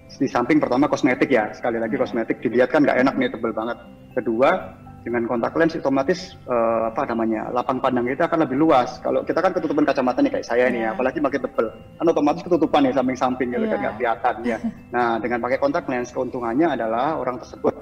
di 0.10 0.26
samping 0.26 0.58
pertama 0.58 0.88
kosmetik 0.88 1.30
ya 1.30 1.52
sekali 1.52 1.78
lagi 1.78 2.00
kosmetik 2.00 2.40
dilihat 2.40 2.72
kan 2.72 2.88
nggak 2.88 3.04
enak 3.04 3.14
nih 3.20 3.30
tebel 3.30 3.52
banget 3.52 3.78
kedua 4.16 4.74
dengan 5.04 5.24
kontak 5.28 5.56
lens 5.56 5.76
otomatis 5.80 6.36
uh, 6.48 6.92
apa 6.92 7.08
namanya 7.12 7.52
lapang 7.56 7.80
pandang 7.80 8.08
kita 8.08 8.28
akan 8.28 8.44
lebih 8.48 8.58
luas 8.60 9.00
kalau 9.00 9.24
kita 9.24 9.40
kan 9.40 9.52
ketutupan 9.56 9.88
kacamata 9.88 10.20
nih 10.20 10.32
kayak 10.40 10.48
saya 10.48 10.68
yeah. 10.68 10.74
nih 10.74 10.82
ya, 10.84 10.90
apalagi 10.96 11.20
makin 11.24 11.42
tebel 11.44 11.68
kan 11.72 12.06
otomatis 12.08 12.44
ketutupan 12.44 12.82
nih 12.84 12.94
samping-samping 12.96 13.48
gitu 13.52 13.64
yeah. 13.64 13.72
kan 13.72 13.78
iya. 13.78 13.84
nggak 13.84 13.96
kelihatan 13.96 14.36
ya 14.44 14.58
nah 14.92 15.10
dengan 15.22 15.40
pakai 15.44 15.58
kontak 15.60 15.84
lens 15.88 16.12
keuntungannya 16.12 16.68
adalah 16.68 17.16
orang 17.16 17.40
tersebut 17.40 17.76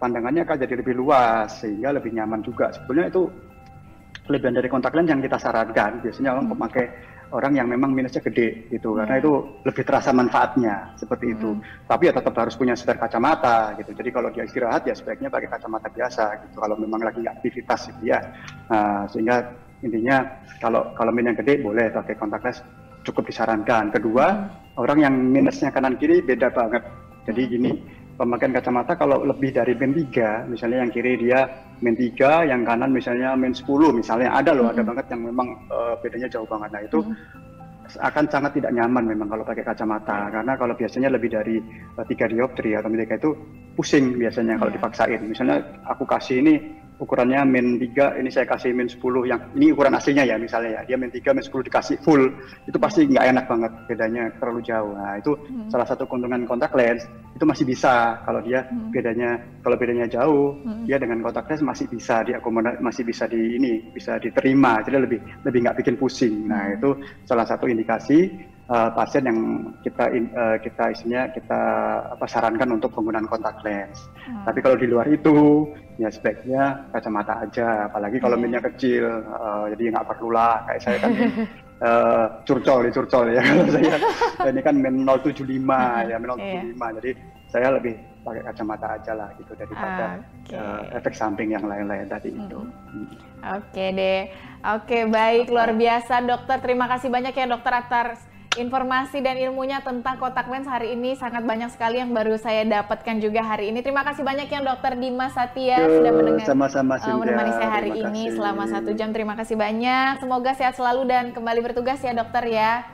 pandangannya 0.00 0.42
akan 0.42 0.56
jadi 0.58 0.74
lebih 0.80 0.94
luas 0.96 1.60
sehingga 1.60 1.94
lebih 1.94 2.10
nyaman 2.16 2.40
juga 2.40 2.72
sebetulnya 2.72 3.12
itu 3.12 3.28
kelebihan 4.26 4.54
dari 4.54 4.68
kontak 4.70 4.94
lens 4.94 5.10
yang 5.10 5.20
kita 5.22 5.38
sarankan. 5.38 6.02
Biasanya 6.02 6.30
orang 6.38 6.46
hmm. 6.46 6.54
pemakai 6.54 6.86
orang 7.32 7.52
yang 7.56 7.66
memang 7.66 7.96
minusnya 7.96 8.20
gede 8.20 8.68
gitu 8.68 8.92
hmm. 8.92 8.98
karena 9.02 9.14
itu 9.18 9.32
lebih 9.64 9.82
terasa 9.88 10.12
manfaatnya 10.12 10.92
seperti 11.00 11.32
itu. 11.32 11.56
Hmm. 11.56 11.64
tapi 11.88 12.08
ya 12.08 12.12
tetap 12.12 12.34
harus 12.36 12.54
punya 12.54 12.76
setir 12.76 13.00
kacamata 13.00 13.74
gitu. 13.80 13.90
Jadi 13.96 14.08
kalau 14.12 14.28
dia 14.30 14.44
istirahat 14.44 14.84
ya 14.84 14.94
sebaiknya 14.94 15.32
pakai 15.32 15.48
kacamata 15.48 15.88
biasa 15.88 16.24
gitu. 16.46 16.56
Kalau 16.60 16.76
memang 16.76 17.00
lagi 17.02 17.24
aktivitas 17.24 17.88
gitu 17.94 18.12
ya. 18.12 18.20
Nah, 18.68 19.08
sehingga 19.08 19.36
intinya 19.82 20.22
kalau 20.62 20.94
kalau 20.94 21.10
minusnya 21.10 21.40
gede 21.42 21.64
boleh 21.64 21.90
pakai 21.90 22.14
kontak 22.14 22.44
lens. 22.44 22.60
Cukup 23.02 23.26
disarankan. 23.26 23.90
Kedua 23.90 24.26
hmm. 24.30 24.78
orang 24.78 24.98
yang 25.02 25.14
minusnya 25.14 25.74
kanan 25.74 25.98
kiri 25.98 26.22
beda 26.22 26.54
banget. 26.54 26.86
Jadi 27.26 27.42
gini 27.50 27.70
pemakaian 28.22 28.54
kacamata 28.54 28.94
kalau 28.94 29.26
lebih 29.26 29.50
dari 29.50 29.74
min 29.74 29.90
3, 29.90 30.46
misalnya 30.46 30.86
yang 30.86 30.92
kiri 30.94 31.18
dia 31.18 31.42
min 31.82 31.98
3, 31.98 32.46
yang 32.46 32.62
kanan 32.62 32.94
misalnya 32.94 33.34
min 33.34 33.50
10, 33.50 33.66
misalnya 33.90 34.30
ada 34.30 34.54
loh, 34.54 34.70
mm 34.70 34.70
-hmm. 34.70 34.78
ada 34.78 34.88
banget 34.94 35.06
yang 35.10 35.22
memang 35.26 35.48
uh, 35.66 35.98
bedanya 35.98 36.30
jauh 36.30 36.46
banget. 36.46 36.70
Nah 36.70 36.82
itu 36.86 36.98
mm 37.02 37.10
-hmm. 37.10 37.98
akan 37.98 38.24
sangat 38.30 38.52
tidak 38.54 38.70
nyaman 38.78 39.04
memang 39.10 39.26
kalau 39.26 39.42
pakai 39.42 39.66
kacamata, 39.66 40.30
karena 40.30 40.52
kalau 40.54 40.74
biasanya 40.78 41.10
lebih 41.10 41.34
dari 41.34 41.58
uh, 41.98 42.06
3 42.06 42.30
dioptri 42.30 42.78
atau 42.78 42.86
mereka 42.86 43.18
itu 43.18 43.34
pusing 43.74 44.14
biasanya 44.14 44.54
kalau 44.54 44.70
yeah. 44.70 44.78
dipaksain. 44.78 45.20
Misalnya 45.26 45.56
aku 45.90 46.06
kasih 46.06 46.38
ini 46.46 46.54
ukurannya 47.02 47.42
min 47.42 47.82
3 47.82 48.22
ini 48.22 48.30
saya 48.30 48.46
kasih 48.46 48.70
min 48.70 48.86
10 48.86 49.02
yang 49.26 49.42
ini 49.58 49.74
ukuran 49.74 49.98
aslinya 49.98 50.22
ya 50.22 50.38
misalnya 50.38 50.78
ya 50.78 50.94
dia 50.94 50.96
min 50.96 51.10
3 51.10 51.34
min 51.34 51.42
10 51.42 51.66
dikasih 51.66 51.98
full 52.06 52.30
itu 52.70 52.78
pasti 52.78 53.10
nggak 53.10 53.26
enak 53.34 53.44
banget 53.50 53.72
bedanya 53.90 54.30
terlalu 54.38 54.62
jauh 54.62 54.94
nah 54.94 55.18
itu 55.18 55.34
hmm. 55.34 55.66
salah 55.66 55.82
satu 55.82 56.06
keuntungan 56.06 56.46
kontak 56.46 56.70
lens 56.78 57.02
itu 57.34 57.42
masih 57.42 57.66
bisa 57.66 58.22
kalau 58.22 58.38
dia 58.46 58.62
hmm. 58.70 58.94
bedanya 58.94 59.42
kalau 59.66 59.74
bedanya 59.74 60.06
jauh 60.06 60.54
hmm. 60.62 60.86
dia 60.86 61.02
dengan 61.02 61.18
kontak 61.26 61.50
lens 61.50 61.66
masih 61.66 61.90
bisa 61.90 62.22
diakomodasi 62.22 62.78
masih 62.78 63.02
bisa 63.02 63.26
di 63.26 63.58
ini 63.58 63.72
bisa 63.90 64.22
diterima 64.22 64.78
jadi 64.86 65.02
lebih 65.02 65.18
lebih 65.42 65.58
nggak 65.66 65.76
bikin 65.82 65.98
pusing 65.98 66.46
nah 66.46 66.70
hmm. 66.70 66.76
itu 66.78 66.90
salah 67.26 67.42
satu 67.42 67.66
indikasi 67.66 68.30
uh, 68.70 68.90
pasien 68.94 69.26
yang 69.26 69.38
kita 69.82 70.04
uh, 70.12 70.56
kita 70.60 70.84
isinya 70.94 71.26
kita 71.32 71.60
apa 72.14 72.26
sarankan 72.28 72.78
untuk 72.78 72.94
penggunaan 72.94 73.26
kontak 73.26 73.58
lens. 73.66 74.06
Hmm. 74.22 74.46
Tapi 74.46 74.58
kalau 74.62 74.76
di 74.78 74.86
luar 74.86 75.08
itu 75.10 75.66
ya 75.98 76.12
sebaiknya 76.12 76.86
kacamata 76.94 77.42
aja, 77.42 77.90
apalagi 77.90 78.22
kalau 78.22 78.38
minnya 78.38 78.62
kecil, 78.62 79.24
uh, 79.26 79.66
jadi 79.74 79.96
nggak 79.96 80.08
perlu 80.14 80.30
lah 80.30 80.62
kayak 80.68 80.82
saya 80.82 80.98
kan 81.02 81.10
uh, 81.82 82.26
curcol 82.46 82.86
ya 82.86 82.90
curcol 82.94 83.26
ya 83.32 83.42
kalau 83.42 83.66
saya 83.72 83.96
ini 84.52 84.60
kan 84.62 84.74
min 84.78 84.94
075 85.02 85.42
ya 86.10 86.16
min 86.20 86.28
075 86.30 86.42
yeah. 86.42 86.90
jadi 87.00 87.10
saya 87.52 87.68
lebih 87.76 87.94
pakai 88.22 88.42
kacamata 88.48 88.86
aja 88.96 89.12
lah 89.18 89.28
gitu 89.36 89.52
daripada 89.58 90.22
okay. 90.46 90.56
uh, 90.56 90.82
efek 90.94 91.12
samping 91.12 91.52
yang 91.52 91.66
lain-lain 91.66 92.06
tadi 92.06 92.30
hmm. 92.30 92.40
itu. 92.46 92.60
Hmm. 92.62 93.06
Oke 93.42 93.74
okay 93.74 93.88
deh, 93.90 94.20
oke 94.62 94.86
okay, 94.86 95.02
baik 95.10 95.50
luar 95.50 95.74
biasa 95.74 96.22
dokter 96.22 96.62
terima 96.62 96.86
kasih 96.86 97.10
banyak 97.10 97.34
ya 97.34 97.50
dokter 97.50 97.74
atas 97.74 98.31
informasi 98.60 99.24
dan 99.24 99.40
ilmunya 99.40 99.80
tentang 99.80 100.20
kotak 100.20 100.48
lens 100.48 100.68
hari 100.68 100.92
ini 100.92 101.16
sangat 101.16 101.44
banyak 101.44 101.72
sekali 101.72 102.00
yang 102.00 102.12
baru 102.12 102.36
saya 102.36 102.64
dapatkan 102.68 103.16
juga 103.22 103.40
hari 103.40 103.72
ini. 103.72 103.80
Terima 103.80 104.04
kasih 104.04 104.20
banyak 104.24 104.48
yang 104.52 104.62
Dokter 104.66 104.92
Dimas 104.98 105.32
Satya 105.32 105.80
Yo, 105.80 106.02
sudah 106.02 106.12
mendengar 106.12 106.44
sama-sama 106.44 106.94
uh, 107.00 107.16
menemani 107.16 107.52
saya 107.56 107.70
hari 107.70 107.90
ini 107.96 108.32
selama 108.32 108.64
satu 108.68 108.90
jam. 108.92 109.10
Terima 109.10 109.34
kasih 109.38 109.56
banyak. 109.56 110.20
Semoga 110.20 110.52
sehat 110.52 110.76
selalu 110.76 111.08
dan 111.08 111.24
kembali 111.32 111.60
bertugas 111.64 112.00
ya 112.04 112.12
dokter 112.12 112.44
ya. 112.52 112.84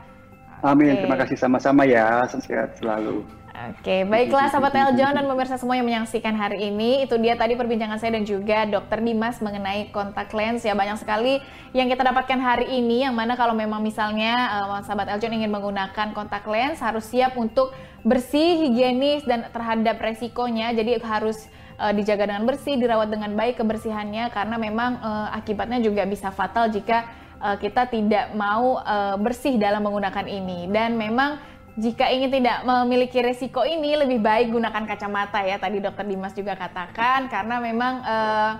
Amin. 0.63 0.95
Okay. 0.95 1.03
Terima 1.07 1.19
kasih 1.19 1.37
sama-sama 1.39 1.83
ya. 1.87 2.27
Sehat 2.27 2.79
selalu. 2.79 3.23
Oke, 3.59 4.07
baiklah 4.07 4.47
sahabat 4.55 4.71
Eljon 4.71 5.19
dan 5.19 5.27
pemirsa 5.27 5.59
semua 5.59 5.75
yang 5.75 5.83
menyaksikan 5.83 6.31
hari 6.31 6.71
ini, 6.71 7.03
itu 7.03 7.19
dia 7.19 7.35
tadi 7.35 7.59
perbincangan 7.59 7.99
saya 7.99 8.15
dan 8.15 8.23
juga 8.23 8.63
Dokter 8.71 9.03
Dimas 9.03 9.43
mengenai 9.43 9.91
kontak 9.91 10.31
lens 10.31 10.63
ya. 10.63 10.79
Banyak 10.79 11.03
sekali 11.03 11.43
yang 11.75 11.91
kita 11.91 12.07
dapatkan 12.07 12.39
hari 12.39 12.71
ini 12.79 13.03
yang 13.03 13.19
mana 13.19 13.35
kalau 13.35 13.59
memang 13.59 13.83
misalnya 13.83 14.63
uh, 14.63 14.79
sahabat 14.87 15.11
Eljon 15.11 15.43
ingin 15.43 15.51
menggunakan 15.51 16.15
kontak 16.15 16.47
lens 16.47 16.79
harus 16.79 17.03
siap 17.11 17.35
untuk 17.35 17.75
bersih, 18.07 18.63
higienis 18.63 19.27
dan 19.27 19.51
terhadap 19.51 19.99
resikonya. 19.99 20.71
Jadi 20.71 21.03
harus 21.03 21.51
uh, 21.83 21.91
dijaga 21.91 22.31
dengan 22.31 22.47
bersih, 22.47 22.79
dirawat 22.79 23.11
dengan 23.11 23.35
baik 23.35 23.59
kebersihannya 23.59 24.31
karena 24.31 24.55
memang 24.55 25.03
uh, 25.03 25.35
akibatnya 25.35 25.83
juga 25.83 26.07
bisa 26.07 26.31
fatal 26.31 26.71
jika 26.71 27.27
kita 27.39 27.87
tidak 27.87 28.35
mau 28.35 28.83
bersih 29.23 29.63
dalam 29.63 29.87
menggunakan 29.87 30.27
ini. 30.27 30.67
Dan 30.75 30.99
memang 30.99 31.39
jika 31.79 32.11
ingin 32.11 32.43
tidak 32.43 32.67
memiliki 32.67 33.23
resiko 33.23 33.63
ini 33.63 33.95
lebih 33.95 34.19
baik 34.19 34.51
gunakan 34.51 34.83
kacamata 34.83 35.47
ya. 35.47 35.63
Tadi 35.63 35.79
dokter 35.79 36.03
Dimas 36.03 36.35
juga 36.35 36.59
katakan 36.59 37.31
karena 37.31 37.63
memang 37.63 37.95
uh, 38.03 38.53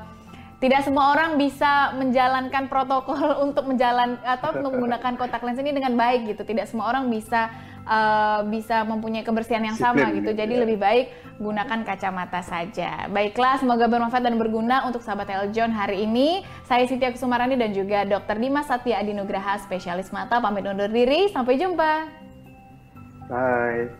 tidak 0.63 0.87
semua 0.87 1.15
orang 1.15 1.35
bisa 1.35 1.95
menjalankan 1.99 2.71
protokol 2.71 3.19
untuk 3.47 3.67
menjalan 3.67 4.23
atau 4.23 4.55
menggunakan 4.63 5.19
kontak 5.19 5.43
lens 5.43 5.59
ini 5.59 5.75
dengan 5.75 5.99
baik 5.99 6.31
gitu. 6.31 6.47
Tidak 6.47 6.71
semua 6.71 6.95
orang 6.95 7.11
bisa 7.11 7.51
uh, 7.91 8.47
bisa 8.47 8.87
mempunyai 8.87 9.27
kebersihan 9.27 9.67
yang 9.67 9.75
sama 9.75 10.15
gitu. 10.15 10.31
jadi 10.31 10.55
ya. 10.55 10.63
lebih 10.63 10.79
baik 10.79 11.07
gunakan 11.43 11.83
kacamata 11.83 12.39
saja. 12.47 13.11
Baiklah 13.11 13.59
semoga 13.59 13.91
bermanfaat 13.91 14.23
dan 14.23 14.39
berguna 14.39 14.87
untuk 14.87 15.03
sahabat 15.03 15.27
Eljon 15.27 15.75
hari 15.75 16.07
ini. 16.07 16.47
Saya 16.71 16.87
Siti 16.87 17.03
Kusumarani 17.03 17.59
dan 17.59 17.75
juga 17.75 18.07
dokter 18.07 18.39
Dimas 18.39 18.71
Satya 18.71 19.03
Adinugraha 19.03 19.59
spesialis 19.59 20.15
mata 20.15 20.39
pamit 20.39 20.63
undur 20.63 20.91
diri. 20.91 21.31
Sampai 21.35 21.59
jumpa 21.59 22.28
Bye. 23.29 23.93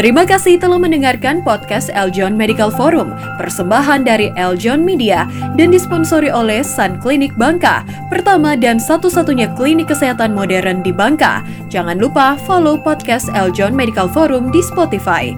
Terima 0.00 0.24
kasih 0.24 0.56
telah 0.56 0.80
mendengarkan 0.80 1.44
podcast 1.44 1.92
Eljon 1.92 2.32
Medical 2.32 2.72
Forum, 2.72 3.12
persembahan 3.36 4.00
dari 4.00 4.32
Eljon 4.32 4.80
Media 4.80 5.28
dan 5.60 5.68
disponsori 5.68 6.32
oleh 6.32 6.64
Sun 6.64 6.96
Clinic 7.04 7.36
Bangka, 7.36 7.84
pertama 8.08 8.56
dan 8.56 8.80
satu-satunya 8.80 9.52
klinik 9.60 9.92
kesehatan 9.92 10.32
modern 10.32 10.80
di 10.80 10.88
Bangka. 10.88 11.44
Jangan 11.68 12.00
lupa 12.00 12.40
follow 12.48 12.80
podcast 12.80 13.28
Eljon 13.36 13.76
Medical 13.76 14.08
Forum 14.08 14.48
di 14.48 14.64
Spotify. 14.64 15.36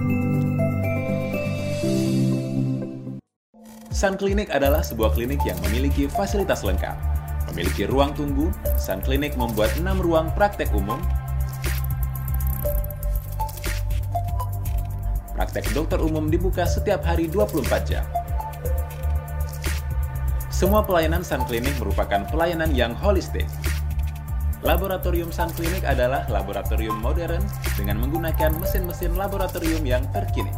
Sun 4.03 4.19
Clinic 4.19 4.51
adalah 4.51 4.83
sebuah 4.83 5.15
klinik 5.15 5.39
yang 5.47 5.55
memiliki 5.63 6.11
fasilitas 6.11 6.59
lengkap. 6.67 6.91
Memiliki 7.47 7.87
ruang 7.87 8.11
tunggu, 8.11 8.51
Sun 8.75 8.99
Clinic 8.99 9.39
membuat 9.39 9.71
6 9.79 9.87
ruang 10.03 10.27
praktek 10.35 10.67
umum, 10.75 10.99
Praktek 15.39 15.71
dokter 15.71 16.03
umum 16.03 16.27
dibuka 16.27 16.67
setiap 16.67 16.99
hari 17.07 17.31
24 17.31 17.63
jam. 17.87 18.03
Semua 20.51 20.83
pelayanan 20.83 21.23
Sun 21.23 21.47
Clinic 21.47 21.71
merupakan 21.79 22.27
pelayanan 22.27 22.75
yang 22.75 22.91
holistik. 22.99 23.47
Laboratorium 24.67 25.31
Sun 25.31 25.47
Clinic 25.55 25.87
adalah 25.87 26.27
laboratorium 26.27 26.99
modern 26.99 27.39
dengan 27.79 28.03
menggunakan 28.03 28.51
mesin-mesin 28.59 29.15
laboratorium 29.15 29.87
yang 29.87 30.03
terkini 30.11 30.51